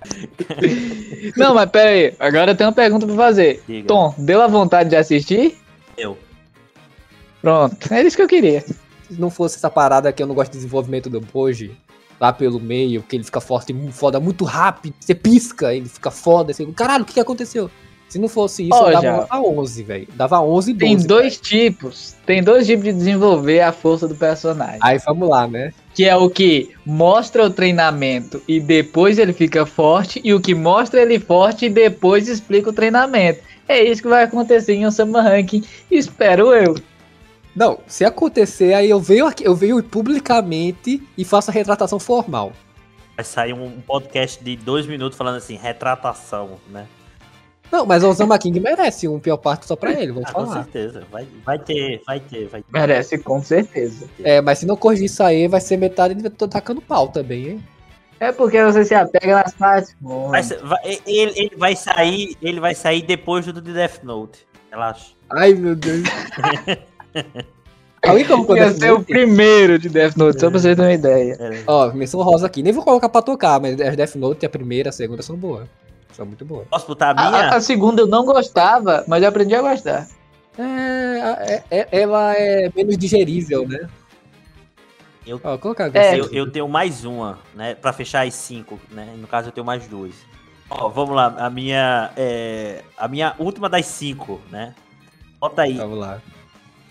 [1.37, 2.13] Não, mas pera aí.
[2.19, 3.63] Agora eu tenho uma pergunta pra fazer.
[3.67, 3.87] Diga.
[3.87, 5.57] Tom, deu a vontade de assistir?
[5.97, 6.17] Eu.
[7.41, 7.93] Pronto.
[7.93, 8.61] É isso que eu queria.
[8.61, 11.71] Se não fosse essa parada que eu não gosto de desenvolvimento do Boji,
[12.19, 16.53] lá pelo meio, que ele fica forte, foda muito rápido, você pisca, ele fica foda,
[16.53, 17.69] você, caralho, o que, que aconteceu?
[18.13, 19.01] Se não fosse isso, Ó, eu já.
[19.01, 20.07] dava nota 11, velho.
[20.13, 20.85] Dava 11 e 12.
[20.85, 22.15] Tem dois tipos.
[22.27, 24.77] Tem dois tipos de desenvolver a força do personagem.
[24.83, 25.73] Aí vamos lá, né?
[25.95, 30.53] Que é o que mostra o treinamento e depois ele fica forte, e o que
[30.53, 33.41] mostra ele forte e depois explica o treinamento.
[33.67, 36.75] É isso que vai acontecer em Osama Ranking, espero eu.
[37.55, 42.53] Não, se acontecer, aí eu venho aqui, eu venho publicamente e faço a retratação formal.
[43.15, 46.85] Vai sair um podcast de dois minutos falando assim, retratação, né?
[47.73, 50.45] Não, mas o Osama King merece um pior parto só pra ele, vou Ah, com
[50.45, 50.61] falar.
[50.63, 51.03] certeza.
[51.11, 52.71] Vai, vai ter, vai ter, vai ter.
[52.71, 54.07] Merece, com certeza.
[54.23, 57.47] É, mas se não corrigir isso aí, vai ser metade de tô tacando pau também,
[57.49, 57.63] hein?
[58.19, 59.95] É porque você se apega nas partes.
[60.29, 64.45] Vai ser- vai- ele, ele vai sair, ele vai sair depois do de Death Note.
[64.69, 65.13] Relaxa.
[65.31, 66.03] Ai, meu Deus.
[68.05, 70.93] Alguém colocou Ia Death ser o primeiro de Death Note, só pra você ter uma
[70.93, 71.37] ideia.
[71.39, 72.61] É, Ó, menção rosa aqui.
[72.61, 75.67] Nem vou colocar pra tocar, mas as Death Note, a primeira, a segunda são boas.
[76.13, 76.67] São muito boas.
[76.69, 77.49] Posso botar a minha?
[77.49, 80.07] a- a segunda eu não gostava, mas eu aprendi a gostar.
[80.57, 83.89] É, é- é- ela é menos digerível, né?
[85.25, 85.89] Eu- Ó, colocar.
[85.95, 86.19] É.
[86.19, 87.73] Eu, eu tenho mais uma, né?
[87.75, 89.13] Pra fechar as cinco, né?
[89.17, 90.13] No caso, eu tenho mais duas.
[90.69, 91.33] Ó, vamos lá.
[91.39, 94.75] A minha, é, a minha última das cinco, né?
[95.39, 95.73] Bota aí.
[95.77, 96.21] Vamos lá.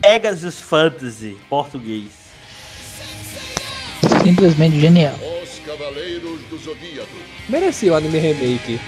[0.00, 2.10] Pegasus Fantasy, português.
[4.24, 5.14] Simplesmente genial.
[5.42, 7.10] Os Cavaleiros do Zodíaco.
[7.48, 8.80] Merecia o anime remake.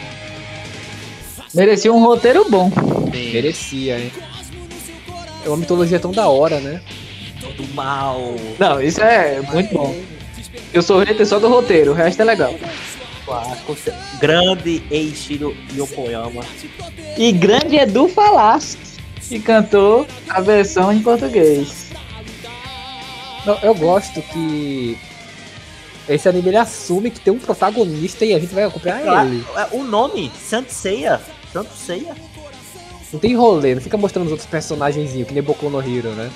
[1.55, 2.71] Merecia um roteiro bom.
[3.13, 4.13] Merecia, hein?
[5.45, 6.81] É uma mitologia tão da hora, né?
[7.57, 8.35] Do mal.
[8.59, 9.95] Não, isso é muito bom.
[10.73, 12.55] Eu sou hater só do roteiro, o resto é legal.
[14.19, 16.43] Grande Eiichiro Yokoyama.
[17.17, 18.77] E grande Edu Falaschi,
[19.29, 21.91] que cantou a versão em português.
[23.47, 24.99] Não, eu gosto que
[26.09, 29.45] esse anime ele assume que tem um protagonista e a gente vai acompanhar Ah, ele.
[29.73, 31.21] O nome, Santo Seiya.
[31.55, 32.17] Santo Seiya.
[33.13, 36.29] Não tem rolê, não fica mostrando os outros personagenzinhos, que nem Boku no Hero, né?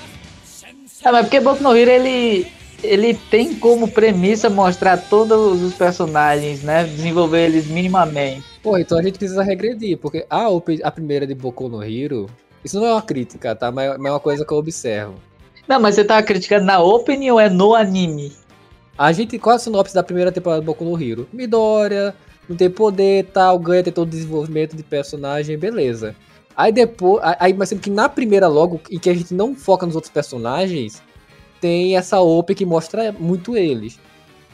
[1.03, 2.47] É, mas porque Boku no Hero, ele,
[2.81, 6.85] ele tem como premissa mostrar todos os personagens, né?
[6.85, 8.45] Desenvolver eles minimamente.
[8.63, 12.27] Pô, então a gente precisa regredir, porque a, op- a primeira de Boku no Hero,
[12.63, 13.69] isso não é uma crítica, tá?
[13.73, 15.15] Mas mas é uma coisa que eu observo.
[15.67, 18.31] Não, mas você tá criticando na opening ou é no anime?
[18.97, 21.27] A gente, qual é a sinopse da primeira temporada do Boku no Hero?
[21.33, 22.15] Midoriya,
[22.49, 26.15] não tem poder, tal, ganha, tem todo o desenvolvimento de personagem, beleza.
[26.57, 29.85] Aí depois, aí- mas sendo que na primeira logo, em que a gente não foca
[29.85, 31.01] nos outros personagens,
[31.61, 33.99] tem essa OP que mostra muito eles.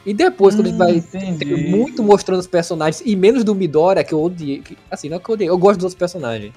[0.04, 1.56] E depois, quando a gente vai Hum, entendi.
[1.56, 5.28] muito mostrando os personagens, e menos do Midoriya, que eu que- assim, não é que
[5.28, 6.52] eu odeio, eu gosto dos outros personagens.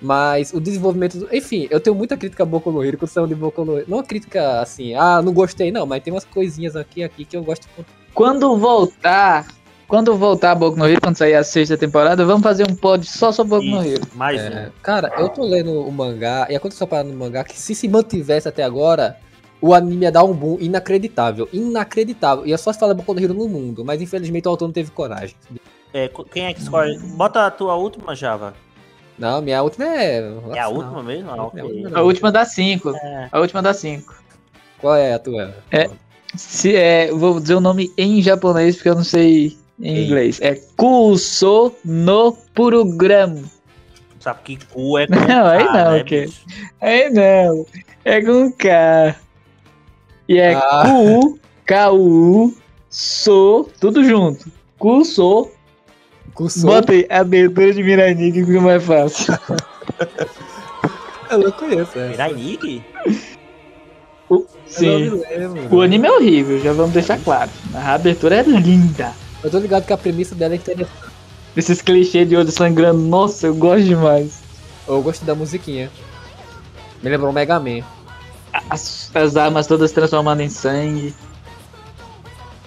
[0.00, 3.34] Mas o desenvolvimento, do, enfim, eu tenho muita crítica a Boku no Hero, construção de
[3.34, 3.86] Boku no Hero.
[3.88, 7.36] Não uma crítica assim, ah, não gostei, não, mas tem umas coisinhas aqui aqui que
[7.36, 7.66] eu gosto
[8.14, 9.46] Quando voltar,
[9.88, 13.04] quando voltar a Boku no Hero, quando sair a sexta temporada, vamos fazer um pod
[13.06, 14.06] só sobre Boku no Hero.
[14.14, 14.80] Mais É, um.
[14.82, 18.48] cara, eu tô lendo o mangá, e aconteceu parada no mangá que se se mantivesse
[18.48, 19.16] até agora,
[19.60, 21.48] o anime ia dar um boom inacreditável.
[21.52, 22.46] Inacreditável.
[22.46, 24.90] Ia só se falar Boku no Hero no mundo, mas infelizmente o autor não teve
[24.90, 25.36] coragem.
[25.94, 26.98] É, quem é que escolhe?
[26.98, 28.54] Bota a tua última, Java.
[29.18, 30.18] Não, minha última é.
[30.52, 31.30] É a última mesmo?
[31.30, 32.30] Ah, É a última.
[32.30, 32.90] Dá 5.
[32.90, 33.28] É.
[33.32, 34.14] A última dá 5.
[34.78, 35.54] Qual é a tua?
[35.70, 35.88] É.
[36.34, 40.04] Se é, vou dizer o nome em japonês porque eu não sei em Ei.
[40.06, 40.40] inglês.
[40.40, 43.42] É Kuso no Purugram.
[44.20, 46.26] Sabe que cu é com Não, aí K, não, né, ok.
[46.26, 46.40] bicho?
[46.80, 47.66] É não.
[48.04, 49.16] É com K.
[50.28, 50.84] E é Ah.
[50.86, 52.54] Ku, K-U,
[52.88, 54.50] So, tudo junto.
[54.78, 55.50] Kuso.
[56.34, 56.66] Curso.
[56.66, 59.34] Bota aí, abertura de Mirani que fica mais fácil.
[61.30, 62.14] Eu não conheço, é.
[64.30, 65.22] Eu não Sim.
[65.70, 67.50] O anime é horrível, já vamos deixar claro.
[67.74, 69.12] A abertura é linda.
[69.42, 70.90] Eu tô ligado que a premissa dela é interessante.
[71.56, 74.40] Esses clichês de olho sangrando, nossa, eu gosto demais.
[74.86, 75.90] Eu gosto da musiquinha.
[77.02, 77.80] Me lembrou o Mega Man.
[78.70, 81.14] As, as armas todas transformando em sangue.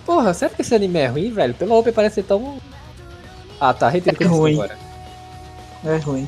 [0.06, 1.54] Porra, sério que esse anime é ruim, velho?
[1.54, 2.60] Pelo roupa parece ser tão.
[3.60, 4.54] Ah, tá, retiro É ruim.
[4.54, 4.78] agora.
[5.86, 6.28] É ruim.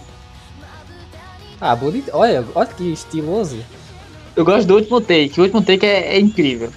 [1.60, 2.10] Ah, bonito.
[2.14, 3.58] Olha, olha que estiloso.
[4.36, 5.40] Eu gosto do último take.
[5.40, 6.72] O último take é, é incrível.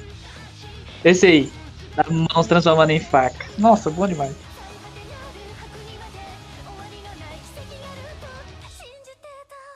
[1.05, 1.53] Esse aí.
[1.97, 3.45] As mãos transformando em faca.
[3.59, 4.35] Nossa, bom demais.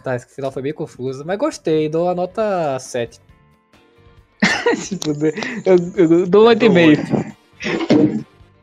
[0.03, 3.21] Tá, esse final foi bem confuso, mas gostei, dou a nota 7.
[4.77, 5.35] Se fuder.
[5.65, 7.35] eu, eu dou um 8,5.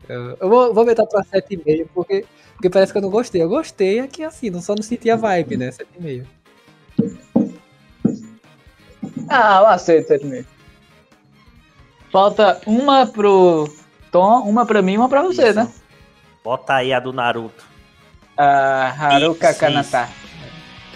[0.08, 3.42] Eu, eu vou, vou aumentar pra 7,5 porque, porque parece que eu não gostei.
[3.42, 5.70] Eu gostei aqui assim, não só não senti a vibe, né?
[5.70, 6.26] 7,5.
[9.28, 10.55] Ah, eu aceito 7,5.
[12.16, 13.68] Falta uma pro
[14.10, 15.54] Tom, uma pra mim e uma pra você, Isso.
[15.54, 15.68] né?
[16.42, 17.62] Bota aí a do Naruto.
[18.34, 20.08] A Haruka Isso, Kanata.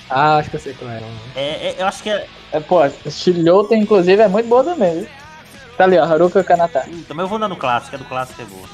[0.09, 1.03] Ah, acho que eu sei qual é.
[1.37, 2.27] É, é, eu acho que é.
[2.53, 2.79] É, pô,
[3.11, 5.09] Shilhouta, inclusive, é muito boa também, viu?
[5.77, 6.87] Tá ali, ó, Haruka Kanata.
[6.89, 8.69] Hum, Também eu vou dando clássico, a do clássico é boa.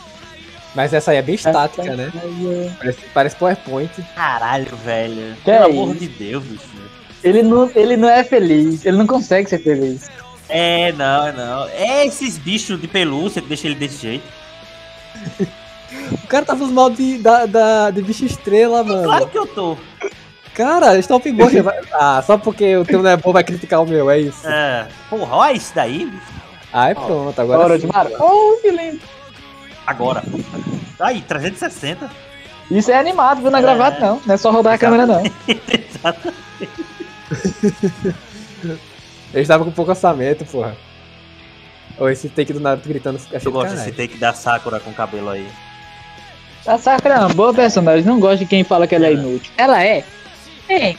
[0.72, 2.12] Mas essa aí é bem estática, né?
[2.78, 3.90] Parece, parece PowerPoint.
[4.14, 5.34] Caralho, velho.
[5.38, 5.98] Que Pelo é amor isso?
[5.98, 6.68] de Deus, bicho.
[7.24, 10.08] Ele não, ele não é feliz, ele não consegue ser feliz.
[10.48, 11.68] É, não, não.
[11.68, 14.24] É esses bichos de pelúcia que deixam ele desse jeito.
[16.12, 19.04] O cara tá falando mal de, da, da, de bicho estrela, mano.
[19.04, 19.76] Claro que eu tô.
[20.52, 21.78] Cara, Stop Motion vai...
[21.92, 24.46] Ah, só porque o teu não é bom vai criticar o meu, é isso.
[24.46, 24.88] É.
[25.08, 26.26] Porra, olha isso daí, bicho.
[26.72, 27.86] Ai, pronto, agora Hora sim.
[27.86, 28.10] de Mara.
[28.20, 29.00] Oh, que lindo.
[29.86, 30.22] Agora.
[30.98, 32.10] Aí, 360.
[32.70, 33.50] Isso é animado, viu?
[33.50, 33.64] Não é É.
[33.64, 34.20] gravado, não.
[34.26, 35.22] Não é só rodar a câmera, não.
[39.32, 40.76] Eles estavam com pouco orçamento, porra.
[41.98, 43.76] Ou esse take do Naruto gritando, Eu gosto caralho.
[43.78, 45.46] desse take da Sakura com cabelo aí.
[46.66, 49.52] A Sakura é uma boa personagem, não gosto de quem fala que ela é inútil.
[49.56, 50.04] Ela é?
[50.68, 50.94] É.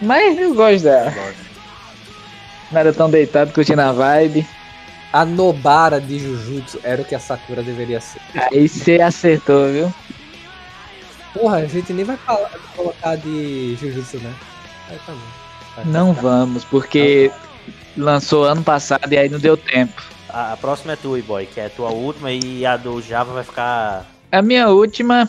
[0.00, 1.14] Mas eu gosto Eu dela.
[2.72, 4.46] Não era tão deitado, curtindo a vibe.
[5.12, 8.20] A Nobara de Jujutsu era o que a Sakura deveria ser.
[8.52, 9.94] Aí você acertou, viu?
[11.32, 14.34] Porra, a gente nem vai falar, colocar de Jujutsu, né?
[14.90, 15.18] Aí tá bom.
[15.76, 16.20] Vai, Não tá.
[16.20, 17.30] vamos, porque
[17.96, 20.02] lançou ano passado e aí não deu tempo.
[20.28, 23.32] A, a próxima é tua, boy, que é a tua última e a do Java
[23.32, 24.06] vai ficar.
[24.30, 25.28] A minha última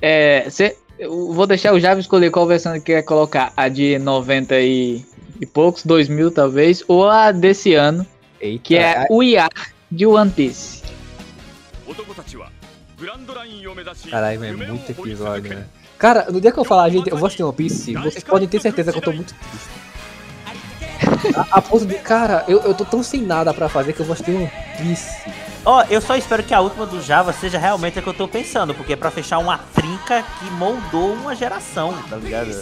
[0.00, 0.48] é.
[0.50, 3.52] Cê, eu vou deixar o Java escolher qual versão ele quer colocar.
[3.56, 5.04] A de 90 e,
[5.40, 8.06] e poucos, 2000 talvez, ou a desse ano,
[8.40, 9.48] Eita, que é o IA
[9.90, 10.82] de One Piece.
[14.10, 15.66] Caralho, é muito episódio, né?
[15.98, 18.60] Cara, no dia que eu falar, gente, eu vou assistir One Piece, vocês podem ter
[18.60, 19.87] certeza que eu tô muito triste.
[21.36, 24.12] A, a ponto de, cara, eu, eu tô tão sem nada pra fazer que eu
[24.12, 25.08] assistir One Piece.
[25.64, 28.26] Ó, eu só espero que a última do Java seja realmente a que eu tô
[28.26, 32.60] pensando, porque é pra fechar uma trinca que moldou uma geração, tá ligado?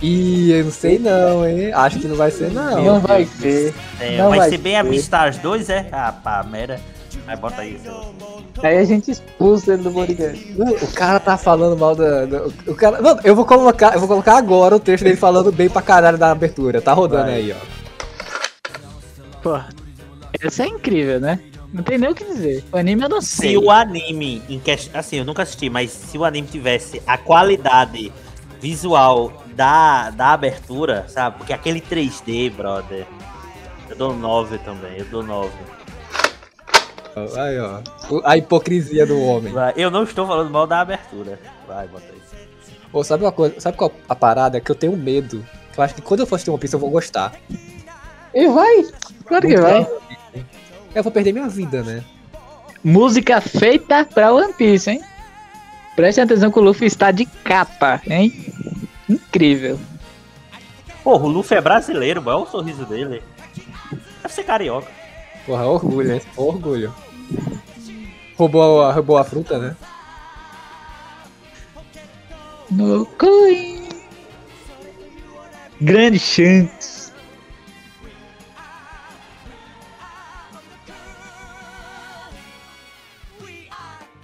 [0.00, 1.72] Ih, eu não sei não, hein?
[1.72, 2.84] Acho que não vai ser não.
[2.84, 3.74] Não vai ser.
[3.98, 4.84] É, Não vai, vai ser bem a.
[4.84, 5.88] Beastars 2, é?
[5.90, 6.80] Ah, pá, mera.
[7.28, 8.14] Aí bota aí, seu.
[8.62, 9.92] Aí a gente expulsa ele do.
[9.92, 12.24] Mano, o cara tá falando mal da.
[12.24, 13.02] da- o cara.
[13.02, 16.16] Mano, eu vou colocar, eu vou colocar agora o trecho dele falando bem pra caralho
[16.16, 16.80] da abertura.
[16.80, 17.34] Tá rodando Vai.
[17.34, 19.40] aí, ó.
[19.42, 19.60] Pô,
[20.40, 21.38] essa é incrível, né?
[21.70, 22.64] Não tem nem o que dizer.
[22.72, 23.50] O anime eu não sei.
[23.50, 24.90] Se o anime, em quest...
[24.94, 28.10] assim, eu nunca assisti, mas se o anime tivesse a qualidade
[28.58, 31.36] visual da, da abertura, sabe?
[31.36, 33.06] Porque aquele 3D, brother.
[33.90, 35.50] Eu dou 9 também, eu dou 9.
[37.36, 37.80] Aí, ó.
[38.24, 39.52] A hipocrisia do homem.
[39.52, 41.38] Vai, Eu não estou falando mal da abertura.
[41.66, 42.18] Vai, bota aí.
[42.90, 43.60] Pô, sabe uma coisa?
[43.60, 44.60] Sabe qual a parada?
[44.60, 45.44] Que eu tenho medo.
[45.72, 47.34] Que eu acho que quando eu for assistir One Piece eu vou gostar.
[48.34, 48.84] E vai.
[49.26, 49.86] Claro que vai.
[50.94, 52.02] Eu vou perder minha vida, né?
[52.82, 55.02] música feita pra One Piece, hein?
[55.96, 58.32] Preste atenção que o Luffy está de capa, hein?
[59.08, 59.78] Incrível.
[61.02, 62.38] Porra, o Luffy é brasileiro, mano.
[62.38, 63.22] Olha o sorriso dele.
[64.22, 64.88] Deve ser carioca.
[65.48, 66.20] Porra, orgulho, né?
[66.36, 66.94] Orgulho.
[68.36, 69.74] Roubou a, roubou a fruta, né?
[72.70, 73.88] No coin.
[75.80, 77.14] Grande Shanks.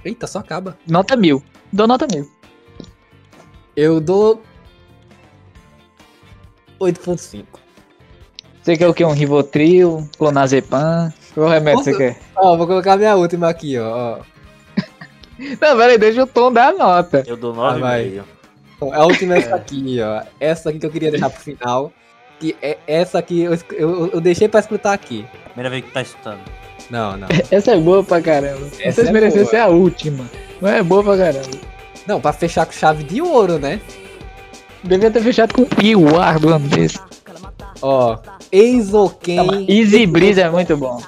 [0.05, 0.77] Eita, só acaba.
[0.87, 1.43] Nota mil.
[1.73, 2.31] Dou nota mil.
[3.75, 4.43] Eu dou
[6.79, 7.64] 8.5.
[8.65, 9.05] Você quer o que?
[9.05, 11.13] Um Rivotril, Clonazepam?
[11.35, 12.03] Qual remédio você Nossa.
[12.03, 12.17] quer?
[12.35, 14.21] Ó, vou colocar minha última aqui, ó.
[15.61, 17.23] Não, peraí, deixa o tom dar a nota.
[17.27, 18.23] Eu dou Ah, vai.
[18.81, 18.95] 9,5.
[18.95, 20.23] A última é essa aqui, ó.
[20.41, 21.93] Essa aqui que eu queria deixar pro final.
[22.41, 25.27] Que é essa aqui eu, eu, eu deixei pra escutar aqui.
[25.49, 26.41] Primeira vez que tá escutando.
[26.89, 27.29] Não, não.
[27.51, 28.67] Essa é boa pra caramba.
[28.81, 30.25] Essa Vocês é ser a última.
[30.61, 31.51] Mas é boa pra caramba.
[32.07, 33.79] Não, pra fechar com chave de ouro, né?
[34.83, 36.99] Devia ter fechado com Iwar do ano desse.
[37.87, 38.17] Ó.
[38.51, 39.67] Eizoken.
[39.69, 41.03] Easy Breeze é muito bom.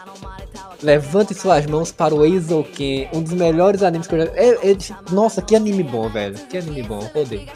[0.83, 3.09] Levante suas mãos para o Eizoken.
[3.15, 4.33] Um dos melhores animes que eu já.
[4.35, 4.77] É, é-
[5.11, 6.37] nossa, que anime bom, velho.
[6.51, 6.99] Que anime bom.
[7.15, 7.49] Rodei.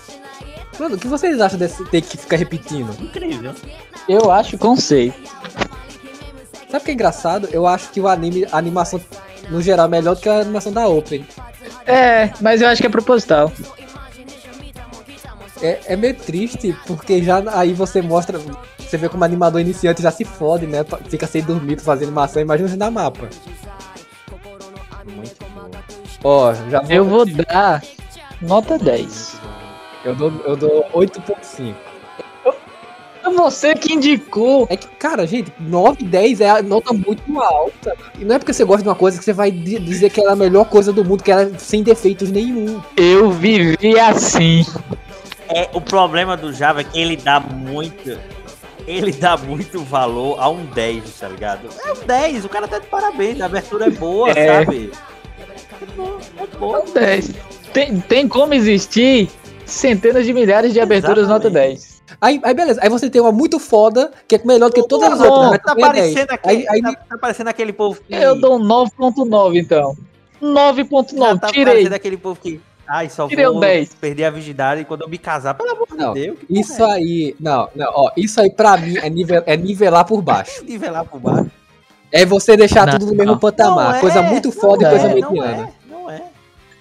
[0.78, 2.90] Mano, o que vocês acham desse ter que ficar repetindo?
[2.98, 3.52] Incrível.
[4.08, 5.20] Eu acho conceito.
[6.70, 7.46] Sabe o que é engraçado?
[7.52, 8.98] Eu acho que o anime, a animação,
[9.50, 11.26] no geral, é melhor do que a animação da Open.
[11.84, 13.52] É, mas eu acho que é proposital.
[15.62, 18.38] É, é meio triste, porque já aí você mostra.
[18.78, 20.84] Você vê como animador iniciante já se fode, né?
[21.08, 23.28] Fica sem dormir pra fazer animação, imagina você dar mapa.
[25.14, 25.70] Muito bom.
[26.24, 27.82] Ó, já vou, Eu vou dar
[28.42, 29.36] nota 10.
[30.04, 31.74] eu dou, eu dou 8.5.
[33.22, 34.66] É você que indicou.
[34.70, 37.94] É que, cara, gente, 9, 10 é a nota muito alta.
[38.18, 40.20] E não é porque você gosta de uma coisa que você vai di- dizer que
[40.20, 42.80] ela é a melhor coisa do mundo, que ela é sem defeitos nenhum.
[42.96, 44.64] Eu vivi assim.
[45.54, 48.18] É, o problema do Java é que ele dá muito.
[48.86, 51.68] Ele dá muito valor a um 10, tá ligado?
[51.84, 54.64] É um 10, o cara tá de parabéns, a abertura é boa, É.
[54.64, 54.90] sabe?
[55.82, 56.84] É boa, é boa.
[56.94, 57.30] 10.
[57.72, 59.28] Tem, tem como existir
[59.66, 61.44] centenas de milhares de aberturas Exatamente.
[61.44, 62.00] nota 10.
[62.20, 65.12] Aí, aí beleza, aí você tem uma muito foda, que é melhor do que todas
[65.12, 65.50] as outras.
[65.50, 65.86] mas Tá é 10.
[65.86, 68.14] parecendo, aquele, Aí- aí- tá, tá parecendo aquele povo que.
[68.14, 69.96] Eu dou um 9.9 então.
[70.40, 71.64] 9.9, já tá tirei.
[71.66, 72.60] parecendo aquele povo que.
[72.90, 73.94] Ai, só Tirei vou um 10.
[73.94, 75.54] perder a virgindade quando eu me casar.
[75.54, 76.38] Pelo amor Não, de Deus.
[76.48, 80.60] Isso aí, não, não, ó, isso aí pra mim é, nivel, é nivelar por baixo.
[80.60, 80.64] é?
[80.70, 81.50] Nivelar por baixo.
[82.12, 83.38] É você deixar Não, tudo no mesmo não.
[83.38, 83.92] patamar.
[83.94, 85.68] Não coisa é, muito não foda e é, coisa Não mediana.
[85.68, 86.22] é, não é.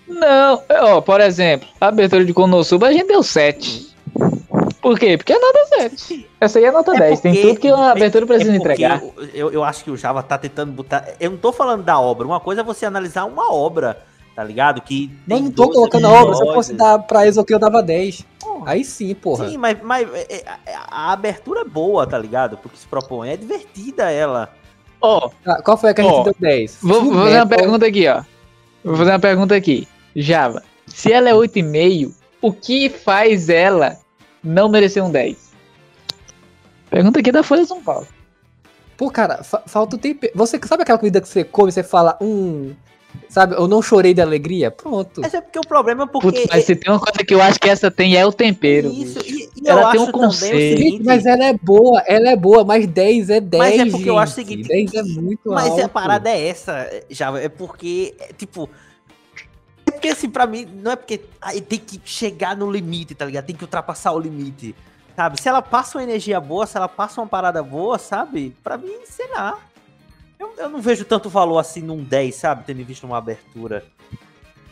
[0.07, 3.89] Não, é, ó, por exemplo, a abertura de Konosuba a gente deu 7.
[4.81, 5.15] Por quê?
[5.17, 6.27] Porque é nota 7.
[6.41, 7.19] Essa aí é nota É 10.
[7.21, 9.03] Tem porque- tudo que uma abertura precisa É entregar.
[9.33, 11.05] Eu, eu acho que o Java tá tentando botar.
[11.19, 12.25] Eu não tô falando da obra.
[12.25, 13.99] Uma coisa é você analisar uma obra,
[14.39, 14.79] tá ligado?
[14.79, 17.51] Que Mas tem não tô 12 colocando a obra, se eu fosse dar pra Exoki
[17.51, 18.25] eu dava 10.
[18.39, 18.71] Porra.
[18.71, 19.49] Aí sim, porra.
[19.49, 20.25] Sim, mas, mas é,
[20.65, 22.57] é, a, a abertura é boa, tá ligado?
[22.57, 23.31] Porque se propõe.
[23.31, 24.49] É divertida ela.
[25.01, 26.77] Ó, Ah, Qual foi a que a gente deu 10?
[26.81, 28.23] vou, vou fazer uma pergunta aqui, ó.
[28.81, 29.85] Vou fazer uma pergunta aqui.
[30.15, 33.97] Java, se ela é 8,5, o que faz ela
[34.41, 35.49] não merecer um 10?
[36.89, 38.07] Pergunta aqui da Folha de São Paulo.
[38.95, 40.31] Pô, cara, fa- falta o tempero.
[40.33, 42.73] Você sabe aquela comida que você come e você fala, hum.
[43.27, 44.71] Sabe, eu não chorei de alegria?
[44.71, 45.21] Pronto.
[45.21, 46.31] Mas é porque o problema é porque.
[46.31, 48.89] Putz, mas se tem uma coisa que eu acho que essa tem é o tempero.
[48.91, 49.49] Isso, bicho.
[49.55, 50.55] e, e Ela eu tem um acho conceito.
[50.77, 53.63] seguinte, Gente, mas ela é boa, ela é boa, mas 10 é 10.
[53.63, 54.47] Mas é porque eu acho o gente.
[54.65, 55.85] seguinte, 10 é muito Mas alto.
[55.85, 58.67] a parada é essa, já é porque, é, tipo.
[59.85, 63.25] É porque assim, pra mim, não é porque aí tem que chegar no limite, tá
[63.25, 63.45] ligado?
[63.45, 64.75] Tem que ultrapassar o limite.
[65.15, 65.39] Sabe?
[65.41, 68.55] Se ela passa uma energia boa, se ela passa uma parada boa, sabe?
[68.63, 69.57] Pra mim, sei lá.
[70.39, 72.63] Eu, eu não vejo tanto valor assim num 10, sabe?
[72.65, 73.83] Tendo visto uma abertura.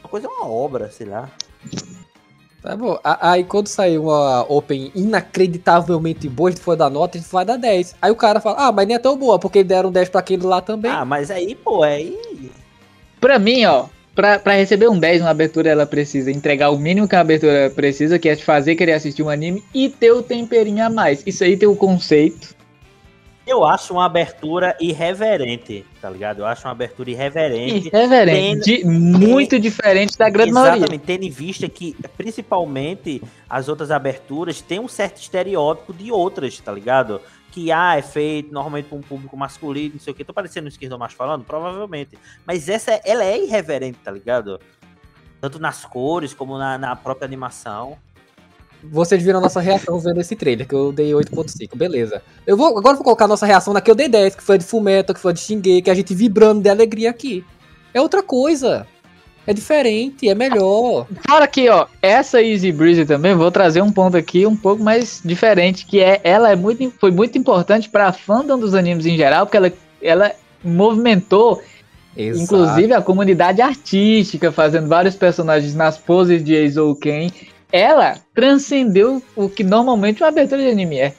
[0.02, 1.30] Uma coisa é uma obra, sei lá.
[2.62, 2.98] Tá bom.
[3.04, 7.44] A- Aí quando sair uma Open inacreditavelmente boa, gente for dar nota, a gente vai
[7.46, 7.96] dar 10.
[8.02, 10.46] Aí o cara fala, ah, mas nem é tão boa, porque deram 10 pra aquele
[10.46, 10.90] lá também.
[10.92, 12.50] Ah, mas aí, pô, aí.
[13.20, 17.08] Pra mim, ó, pra, pra receber um 10 numa abertura, ela precisa entregar o mínimo
[17.08, 20.24] que a abertura precisa, que é te fazer querer assistir um anime e ter o
[20.24, 21.24] temperinho a mais.
[21.26, 22.56] Isso aí tem o conceito.
[23.48, 26.40] Eu acho uma abertura irreverente, tá ligado?
[26.40, 27.88] Eu acho uma abertura irreverente.
[27.88, 28.84] Irreverente.
[28.84, 31.00] muito diferente da grande Exatamente, maioria.
[31.00, 36.74] tendo em vista que, principalmente, as outras aberturas têm um certo estereótipo de outras, tá
[36.74, 37.22] ligado?
[37.50, 40.26] Que, ah, é feito normalmente pra um público masculino, não sei o que.
[40.26, 41.46] Tô parecendo um esquerdo mais falando?
[41.46, 42.20] Provavelmente.
[42.46, 44.60] Mas essa, ela é irreverente, tá ligado?
[45.40, 47.98] Tanto nas cores, como na, na própria animação.
[48.92, 52.22] Vocês viram a nossa reação vendo esse trailer, que eu dei 8.5, beleza.
[52.46, 54.44] Eu vou, agora eu vou colocar a nossa reação na que eu dei 10, que
[54.44, 57.44] foi de Fumeto, que foi de Xinguei, que a gente vibrando de alegria aqui.
[57.94, 58.88] É outra coisa.
[59.48, 61.08] É diferente, é melhor.
[61.26, 65.22] Fora que, ó, essa Easy Breezy também, vou trazer um ponto aqui um pouco mais
[65.24, 69.46] diferente, que é, ela é muito, foi muito importante pra fandom dos animes em geral,
[69.46, 69.72] porque ela,
[70.02, 70.32] ela
[70.62, 71.62] movimentou,
[72.16, 72.44] Exato.
[72.44, 77.32] inclusive, a comunidade artística, fazendo vários personagens nas poses de Eizouken.
[77.72, 81.14] Ela transcendeu o que normalmente uma abertura de anime é.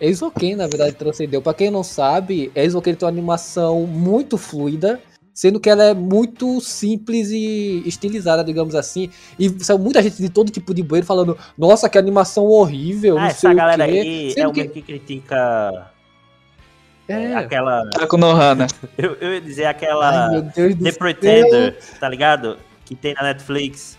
[0.00, 1.40] Eizouken, na verdade, transcendeu.
[1.42, 5.00] Pra quem não sabe, Eizouken tem uma animação muito fluida,
[5.32, 9.10] sendo que ela é muito simples e estilizada, digamos assim.
[9.38, 13.20] E saiu muita gente de todo tipo de banheiro falando, nossa, que animação horrível, Ah,
[13.22, 13.98] não essa sei galera o quê.
[13.98, 15.90] aí é mesmo que critica
[17.08, 17.34] É.
[17.34, 17.88] aquela.
[17.90, 18.66] Taco no Hana.
[18.98, 20.28] Eu, eu ia dizer Ai, aquela.
[20.28, 20.98] do The céu.
[20.98, 22.58] Pretender, tá ligado?
[22.84, 23.96] Que tem na Netflix.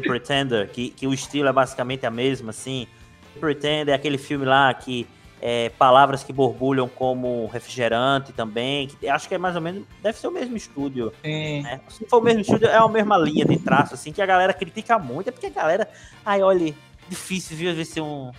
[0.00, 2.86] The Pretender, que, que o estilo é basicamente a mesma, assim.
[3.34, 5.06] The Pretender é aquele filme lá que
[5.42, 8.88] é palavras que borbulham como refrigerante também.
[8.88, 9.84] Que acho que é mais ou menos.
[10.02, 11.12] Deve ser o mesmo estúdio.
[11.24, 11.62] Sim.
[11.62, 11.80] né?
[11.88, 14.52] Se for o mesmo estúdio, é a mesma linha de traço, assim, que a galera
[14.52, 15.28] critica muito.
[15.28, 15.88] É porque a galera.
[16.24, 16.74] Ai, olha,
[17.08, 17.70] difícil, viu?
[17.70, 18.30] Às vezes ser um.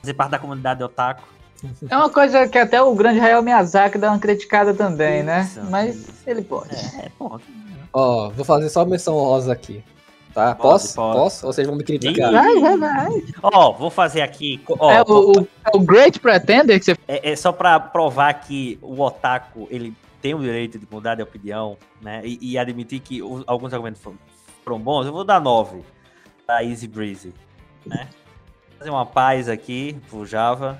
[0.00, 1.36] Fazer parte da comunidade otaku.
[1.88, 5.42] É uma coisa que até o grande Hayao Miyazaki dá uma criticada também, né?
[5.42, 6.12] Isso, Mas isso.
[6.26, 6.76] ele pode.
[6.76, 7.40] É, pô.
[7.92, 9.82] Ó, vou fazer só menção rosa aqui.
[10.36, 10.54] Tá?
[10.54, 10.94] Pode, Posso?
[10.94, 11.16] pode.
[11.18, 11.46] Posso?
[11.46, 12.30] Ou vocês vão me criticar?
[12.30, 13.22] Vai, vai, vai.
[13.42, 14.60] Ó, vou fazer aqui.
[14.68, 18.34] Ó, é o, o- é o Great Pretender que você É, é só pra provar
[18.34, 22.20] que o otaku, ele tem o direito de mudar de opinião, né?
[22.22, 24.18] E, e admitir que o- alguns argumentos foram,
[24.62, 25.06] foram bons.
[25.06, 25.80] Eu vou dar 9
[26.46, 27.32] pra Easy Breezy,
[27.86, 28.06] né?
[28.78, 30.78] Fazer uma paz aqui pro Java.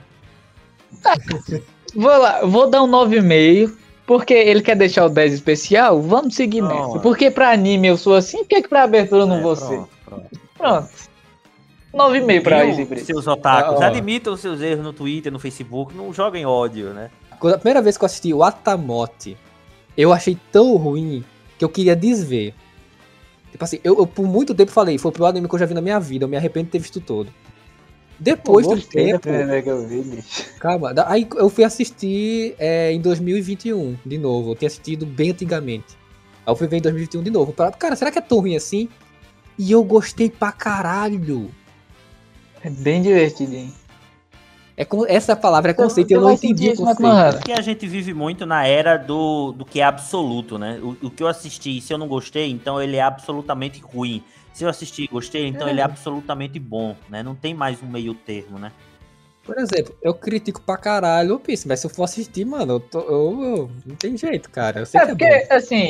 [1.94, 3.74] Vou lá, vou dar um 9,5.
[4.06, 6.86] Porque ele quer deixar o 10 especial, vamos seguir Pronto.
[6.88, 6.98] nessa.
[7.00, 9.56] Porque pra anime eu sou assim, por que, que pra abertura eu não É, vou
[9.56, 9.80] ser?
[9.80, 10.40] pronto, pronto.
[10.56, 10.88] Pronto.
[11.92, 12.86] 9,5 pra Easy.
[13.04, 17.10] Seus otakus, Ah, admitam seus erros no Twitter, no Facebook, não joguem ódio, né?
[17.40, 19.36] Quando a primeira vez que eu assisti o Atamote,
[19.96, 21.24] eu achei tão ruim
[21.58, 22.54] que eu queria desver.
[23.50, 25.64] Tipo assim, eu, eu por muito tempo falei, foi o pior anime que eu já
[25.66, 27.30] vi na minha vida, eu me arrependo de ter visto todo.
[28.18, 30.44] Depois do tempo, que eu vi, bicho.
[30.58, 35.96] calma, aí eu fui assistir é, em 2021 de novo, eu tinha assistido bem antigamente.
[36.46, 37.52] Aí eu fui ver em 2021 de novo.
[37.52, 38.88] pra- Cara, será que é tão ruim assim?
[39.58, 41.50] E eu gostei pra caralho.
[42.62, 43.72] É bem divertidinho.
[44.76, 47.36] É com, essa palavra é conceito, Você eu não entendi o isso, conceito.
[47.36, 50.78] Porque a gente vive muito na era do, do que é absoluto, né?
[50.82, 54.22] O, o que eu assisti, se eu não gostei, então ele é absolutamente ruim.
[54.56, 55.70] Se eu assisti e gostei, então É.
[55.70, 57.22] ele é absolutamente bom, né?
[57.22, 58.72] Não tem mais um meio termo, né?
[59.44, 62.80] Por exemplo, eu critico pra caralho o Piece, mas se eu for assistir, mano, eu,
[62.80, 64.80] tô- eu- eu- não tem jeito, cara.
[64.80, 65.54] Eu sei É que é porque, bom.
[65.54, 65.88] assim,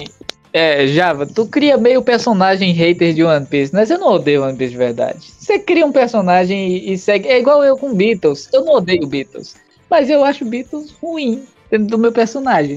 [0.53, 3.87] é, Java, tu cria meio personagem hater de One Piece, né?
[3.87, 5.21] Você não odeia One Piece de verdade.
[5.39, 7.29] Você cria um personagem e, e segue.
[7.29, 8.49] É igual eu com Beatles.
[8.53, 9.55] Eu não odeio Beatles.
[9.89, 12.77] Mas eu acho Beatles ruim dentro do meu personagem.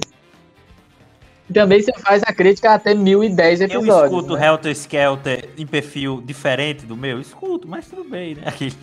[1.54, 4.12] Também você faz a crítica até 1010 Eu episódios.
[4.12, 4.45] escuto né?
[4.47, 7.20] Helter Skelter em perfil diferente do meu?
[7.20, 8.43] Escuto, mas tudo bem, né?
[8.45, 8.76] Aquele-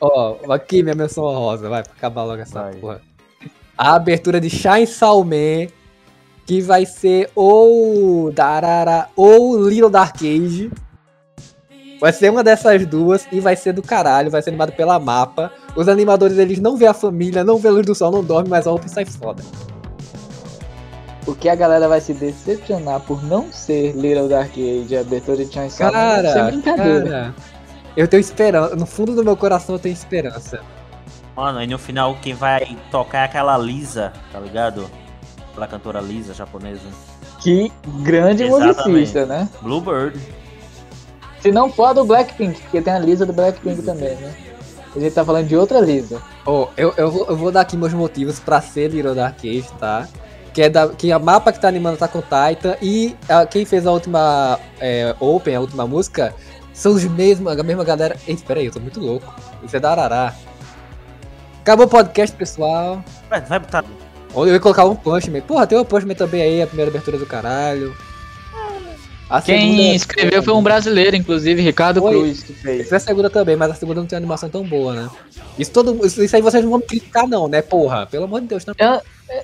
[0.00, 2.74] Ó, aqui minha menção rosa, vai, pra acabar logo essa Vai.
[2.74, 3.00] porra.
[3.76, 5.68] A abertura de Shine Salman,
[6.46, 10.70] que vai ser ou Darara ou Little Dark Age.
[12.00, 15.52] Vai ser uma dessas duas e vai ser do caralho, vai ser animado pela mapa.
[15.76, 18.50] Os animadores, eles não vê a família, não vê a luz do sol, não dorme,
[18.50, 19.42] mas a roupa sai foda.
[21.26, 25.44] O que a galera vai se decepcionar por não ser Little Dark Age, a abertura
[25.44, 27.10] de Chance Cara, brincadeira.
[27.10, 27.34] cara,
[27.96, 30.60] eu tenho esperança, no fundo do meu coração eu tenho esperança.
[31.36, 34.90] Mano, aí no final quem vai tocar é aquela Lisa, tá ligado?
[35.50, 36.80] Aquela cantora Lisa japonesa.
[37.38, 38.88] Que grande Exatamente.
[38.88, 39.48] musicista, né?
[39.60, 40.18] Bluebird.
[41.40, 44.34] Se não for a do Blackpink, porque tem a Lisa do Blackpink também, né?
[44.94, 46.20] A gente tá falando de outra Lisa.
[46.44, 49.68] Ó, eu, eu, vou, eu vou dar aqui meus motivos pra ser Little Dark Age,
[49.78, 50.06] tá?
[50.52, 53.64] Que é da, que a mapa que tá animando tá com Titan e a- quem
[53.64, 56.34] fez a última é, Open, a última música,
[56.74, 58.16] são os mesmos, a mesma galera.
[58.28, 59.34] Eita, peraí, eu tô muito louco.
[59.64, 60.34] Isso é da Arará.
[61.62, 63.02] Acabou o podcast, pessoal.
[63.30, 63.84] Vai, vai botar.
[64.34, 65.40] Eu ia colocar um Punchman.
[65.42, 67.94] Porra, tem um Punchman também aí, a primeira abertura do caralho.
[69.30, 72.10] A Quem segunda- escreveu foi um brasileiro, inclusive, Ricardo Foi.
[72.12, 72.80] Cruz, que fez.
[72.82, 75.08] Essa é a segunda também, mas a segunda não tem animação tão boa, né?
[75.58, 78.04] Isso, todo, isso, isso aí vocês não vão me criticar, não, né, porra?
[78.06, 78.74] Pelo amor de Deus, não.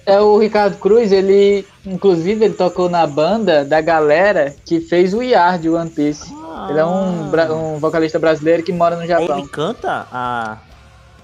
[0.05, 5.22] É o Ricardo Cruz, ele, inclusive, ele tocou na banda da galera que fez o
[5.22, 6.32] Yard de One Piece.
[6.68, 9.39] Ele é um, bra- um vocalista brasileiro que mora no Japão.
[9.39, 10.59] Ele canta a.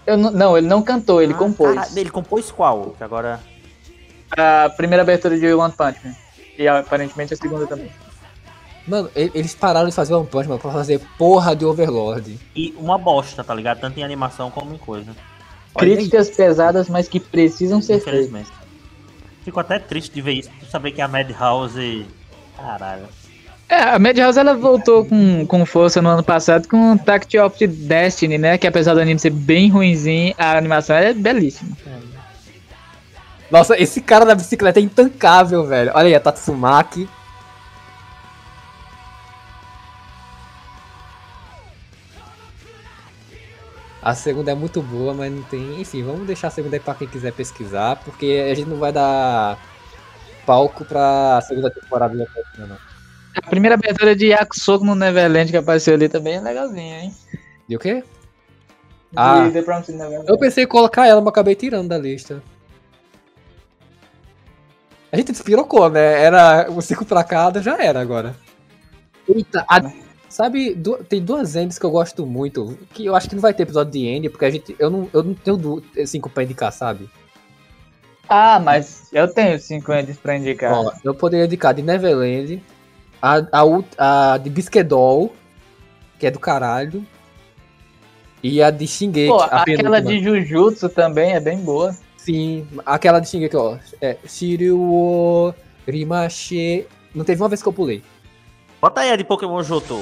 [0.06, 1.74] Eu não, não, ele não cantou, ele Ah, compôs.
[1.74, 2.94] cara, ele compôs qual?
[2.96, 3.40] Que agora.
[4.36, 6.14] A primeira abertura de One Punch Man.
[6.58, 7.90] E aparentemente a segunda também.
[8.86, 12.38] Mano, eles pararam de fazer One Punch Man pra fazer porra de Overlord.
[12.54, 13.80] E uma bosta, tá ligado?
[13.80, 15.12] Tanto em animação como em coisa.
[15.76, 18.46] Críticas pesadas, mas que precisam ser feitas.
[19.44, 22.06] Fico até triste de ver isso, de saber que a Madhouse.
[22.56, 23.06] Caralho.
[23.68, 27.66] É, a Madhouse ela voltou com, com força no ano passado com o Tact of
[27.66, 28.56] Destiny, né?
[28.56, 31.76] Que apesar do anime ser bem ruinzinho, a animação é belíssima.
[33.50, 35.92] Nossa, esse cara da bicicleta é intancável, velho.
[35.94, 37.08] Olha aí, a Tatsumaki.
[44.05, 45.80] A segunda é muito boa, mas não tem.
[45.80, 48.92] Enfim, vamos deixar a segunda aí pra quem quiser pesquisar, porque a gente não vai
[48.92, 49.59] dar
[50.44, 52.76] palco pra segunda temporada da não.
[53.34, 57.14] A primeira abertura de Yakusoku no Neverland que apareceu ali também é legalzinha, hein?
[57.66, 57.94] E o quê?
[59.11, 59.50] De Ah.
[59.50, 60.28] The Promised Neverland.
[60.28, 62.42] Eu pensei em colocar ela, mas acabei tirando da lista.
[65.11, 66.22] A gente despirocou, né?
[66.22, 68.36] Era o 5 pra cada, já era agora.
[69.28, 69.80] Eita, a-
[70.35, 73.55] sabe, du- tem duas ends que eu gosto muito, que eu acho que não vai
[73.55, 76.72] ter episódio de end, porque a gente, eu não, eu não tenho cinco pra indicar,
[76.72, 77.09] sabe?
[78.28, 80.72] Ah, mas eu tenho 5 endes pra indicar.
[80.72, 82.61] Ó, eu poderia indicar de Neverland,
[83.20, 85.35] a, a, a de Bisquedol,
[86.18, 87.07] que é do caralho,
[88.43, 89.28] e a de Shingeki.
[89.28, 89.64] Pô, a aquela
[90.01, 90.11] penúltima.
[90.11, 91.95] de Jujutsu também é bem boa.
[92.16, 93.76] Sim, aquela de Shingeki, ó.
[94.01, 95.55] É Shiryu o
[95.87, 96.87] Rimashi.
[97.14, 98.03] Não teve uma vez que eu pulei.
[98.80, 100.01] Bota aí a de Pokémon Jotô.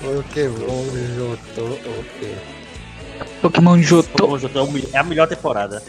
[0.00, 0.84] Pokémon
[1.16, 1.64] Jotô,
[1.98, 2.36] ok.
[3.42, 4.08] Pokémon Jotô.
[4.10, 5.82] Pokémon Jotô é o é a melhor temporada.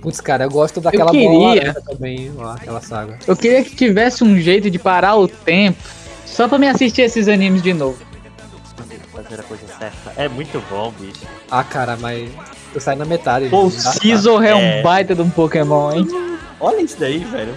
[0.00, 1.28] Putz, cara, eu gosto daquela queria.
[1.28, 3.18] bola laranja também, ó, aquela saga.
[3.26, 5.82] Eu queria que tivesse um jeito de parar o tempo
[6.24, 7.98] só pra me assistir esses animes de novo.
[9.12, 10.12] Fazer a coisa certa.
[10.16, 11.26] É muito bom, bicho.
[11.50, 12.30] Ah, cara, mas
[12.72, 13.48] eu saí na metade.
[13.48, 13.92] Pô, o dá, tá?
[13.92, 14.82] Scizor é um É.
[14.82, 16.06] baita de um Pokémon, hein?
[16.60, 17.54] Olha isso daí, velho.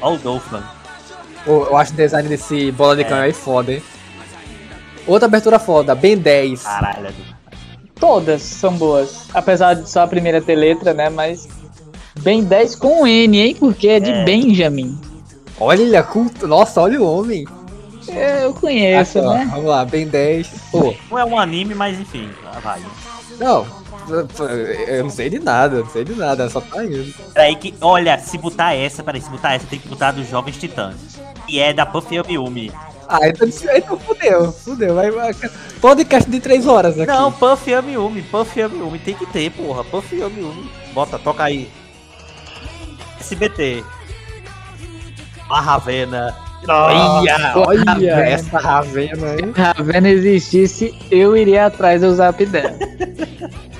[0.00, 0.62] Olha o Dolphin.
[1.44, 3.82] Pô, eu acho o design desse bola de canhão aí foda, hein?
[5.06, 6.62] Outra abertura foda, Ben 10.
[6.62, 7.08] Caralho.
[7.08, 7.12] é
[7.98, 9.28] Todas são boas.
[9.34, 11.08] Apesar de só a primeira ter letra, né?
[11.08, 11.48] Mas.
[12.20, 13.56] Bem 10 com N, hein?
[13.58, 14.24] Porque é de É.
[14.24, 14.98] Benjamin.
[15.58, 16.46] Olha, culto.
[16.46, 17.46] Nossa, olha o homem.
[18.08, 19.48] É, Eu conheço, Aqui, ó, né?
[19.50, 20.48] Vamos lá, Ben 10.
[20.70, 22.28] Pô, Não é um anime, mas enfim.
[22.62, 22.80] vai.
[23.38, 23.81] não.
[24.08, 27.12] Eu não sei de nada, eu não sei de nada, só tá indo.
[27.32, 30.56] Peraí que, olha, se botar essa, peraí, se botar essa, tem que botar dos Jovens
[30.56, 30.96] Titãs.
[31.48, 32.72] E é da Puffy Yumi.
[33.08, 34.94] Ah, então, então fudeu, fudeu.
[34.94, 35.34] Vai, vai.
[35.80, 37.06] Podcast de 3 horas aqui.
[37.06, 39.84] Não, Puffy Yumi, Puffy Yumi, tem que ter, porra.
[39.84, 40.70] Puffy Yumi.
[40.94, 41.68] Bota, toca aí.
[43.20, 43.84] SBT.
[45.50, 46.34] A Ravena.
[46.68, 49.52] Olha, Olha essa Ravena aí.
[49.52, 52.76] Se a Ravena existisse, eu iria atrás do zap dela.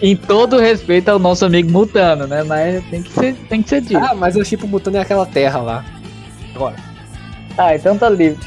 [0.00, 2.42] em todo respeito ao nosso amigo Mutano, né?
[2.42, 3.98] Mas tem que ser, tem que ser dito.
[3.98, 5.84] Ah, mas o Chipo mutando é aquela terra lá.
[7.56, 8.38] Ah, então tá livre.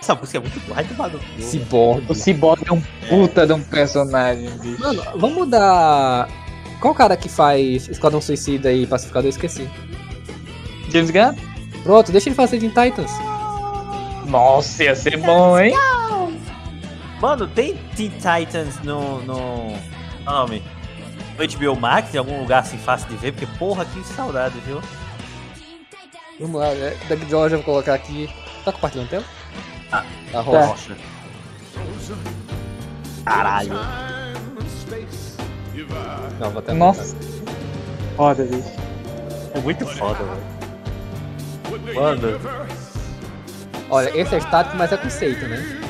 [0.00, 0.74] essa música é muito boa.
[0.76, 1.24] Vai tomar no cu.
[1.42, 2.04] Cyborg.
[2.08, 4.80] O Cyborg é um puta de um personagem, bicho.
[4.80, 6.28] Mano, vamos dar.
[6.80, 9.26] Qual cara que faz Esquadrão Suicida e Pacificador?
[9.26, 9.68] Eu esqueci.
[10.90, 11.34] James Gunn?
[11.82, 13.12] Pronto, deixa ele fazer de Titans.
[14.26, 15.72] Nossa, ia ser bom, hein?
[17.20, 19.20] Mano, tem Teen Titans no.
[19.22, 19.76] no.
[20.24, 20.62] qual é o nome?
[21.36, 24.80] No HBO Max, em algum lugar assim fácil de ver, porque porra, que saudade, viu?
[26.40, 26.96] Vamos lá, né?
[27.08, 28.30] Da George eu vou colocar aqui.
[28.64, 29.24] Tá compartilhando a tela?
[29.90, 30.96] Ah, tá roxa.
[31.76, 32.16] Rocha.
[33.24, 33.72] Caralho.
[36.38, 37.16] Não, vou até Nossa.
[38.16, 38.72] Foda, bicho.
[39.54, 41.94] É muito foda, velho.
[41.94, 42.40] Mano,
[43.90, 45.87] Olha, esse é estático, mas é conceito, né?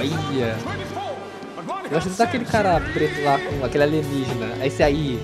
[0.00, 0.56] Olha.
[1.90, 4.64] Eu acho que tá aquele cara preto lá com aquele alienígena.
[4.64, 5.20] Esse aí.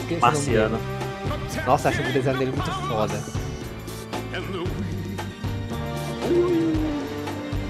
[0.00, 0.78] Esqueci Marciano.
[1.66, 3.20] Nossa, acho o design dele muito foda.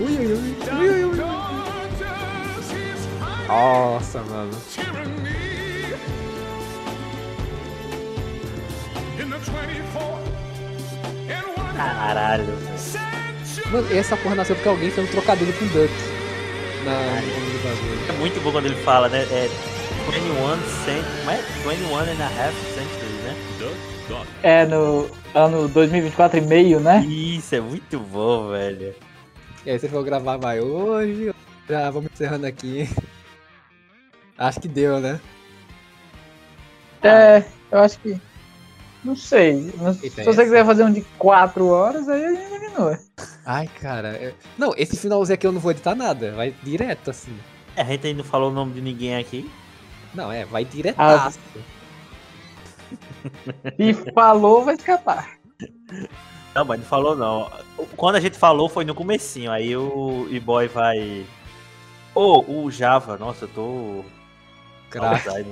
[0.00, 0.56] Ui, ui, ui.
[0.78, 1.16] Ui, ui, ui.
[3.48, 4.50] Nossa, mano.
[11.76, 12.44] Caralho.
[12.44, 13.27] velho.
[13.70, 15.92] Mano, essa porra nasceu porque alguém fez um trocadilho com Duck.
[16.84, 16.92] Na.
[18.08, 19.22] É muito bom quando ele fala, né?
[19.30, 19.48] É
[20.10, 21.04] 21 cent...
[21.18, 21.36] Como é?
[21.36, 23.36] 21 and a half centuries, né?
[24.42, 27.04] É no ano 2024 e meio, né?
[27.06, 28.94] Isso, é muito bom, velho.
[29.66, 31.34] E aí, você for gravar vai hoje?
[31.68, 32.88] Já vamos encerrando aqui.
[34.38, 35.20] Acho que deu, né?
[37.02, 38.20] É, eu acho que.
[39.04, 39.72] Não sei.
[39.76, 40.44] Não- Se você essa.
[40.44, 42.98] quiser fazer um de 4 horas, aí a gente diminui.
[43.46, 44.34] Ai, cara.
[44.58, 46.32] Não, esse finalzinho aqui eu não vou editar nada.
[46.32, 47.36] Vai direto, assim.
[47.76, 49.50] É, a gente ainda não falou o nome de ninguém aqui.
[50.14, 51.38] Não, é, vai diretaço.
[53.78, 55.38] E falou, vai escapar.
[56.54, 57.50] Não, mas não falou não.
[57.96, 61.24] Quando a gente falou foi no comecinho, aí o E-Boy vai...
[62.14, 64.04] Ô, o Java, nossa, eu tô...
[64.90, 65.46] Crack.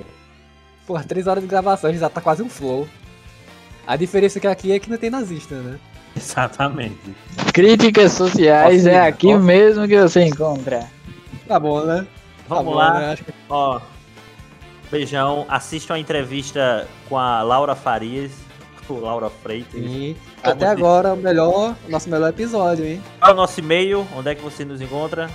[0.86, 2.88] Porra, três horas de gravação, a gente já tá quase um flow.
[3.86, 5.78] A diferença que aqui é que não tem nazista, né?
[6.16, 7.14] Exatamente.
[7.52, 8.90] Críticas sociais ir?
[8.90, 10.88] é aqui mesmo que você encontra.
[11.46, 12.06] Tá bom, né?
[12.48, 12.98] Vamos tá bom, lá.
[12.98, 13.12] né?
[13.12, 13.80] Acho que- Ó,
[14.90, 15.44] beijão.
[15.48, 18.32] Assistam a entrevista com a Laura Farias,
[18.88, 19.80] ou Laura Freitas.
[19.80, 20.16] Sim.
[20.42, 23.02] Como Até agora, o melhor, o nosso melhor episódio, hein?
[23.18, 24.06] Qual é o nosso e-mail?
[24.16, 25.28] Onde é que você nos encontra?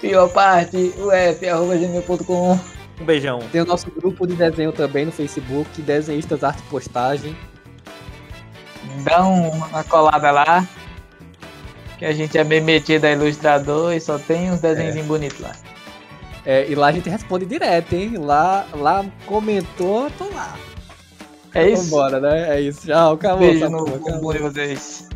[0.00, 2.58] Pior parte, uf.gmail.com.
[3.02, 3.40] Um beijão.
[3.50, 7.36] Tem o nosso grupo de desenho também no Facebook, Desenhistas Arte Postagem.
[9.04, 10.66] Dá um- uma colada lá.
[11.98, 15.52] Que a gente é bem metido a ilustrador e só tem uns desenhos bonitos lá.
[16.46, 18.16] É, e lá a gente responde direto, hein?
[18.18, 20.56] Lá, lá comentou, tô lá.
[21.54, 21.84] É isso?
[21.84, 22.56] Vambora, né?
[22.56, 22.86] É isso.
[22.86, 23.38] Tchau, acabou.
[23.40, 25.08] Beijo acabou, no bumbum de vocês.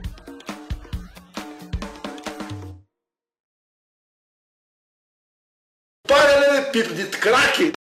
[7.26, 7.72] Craque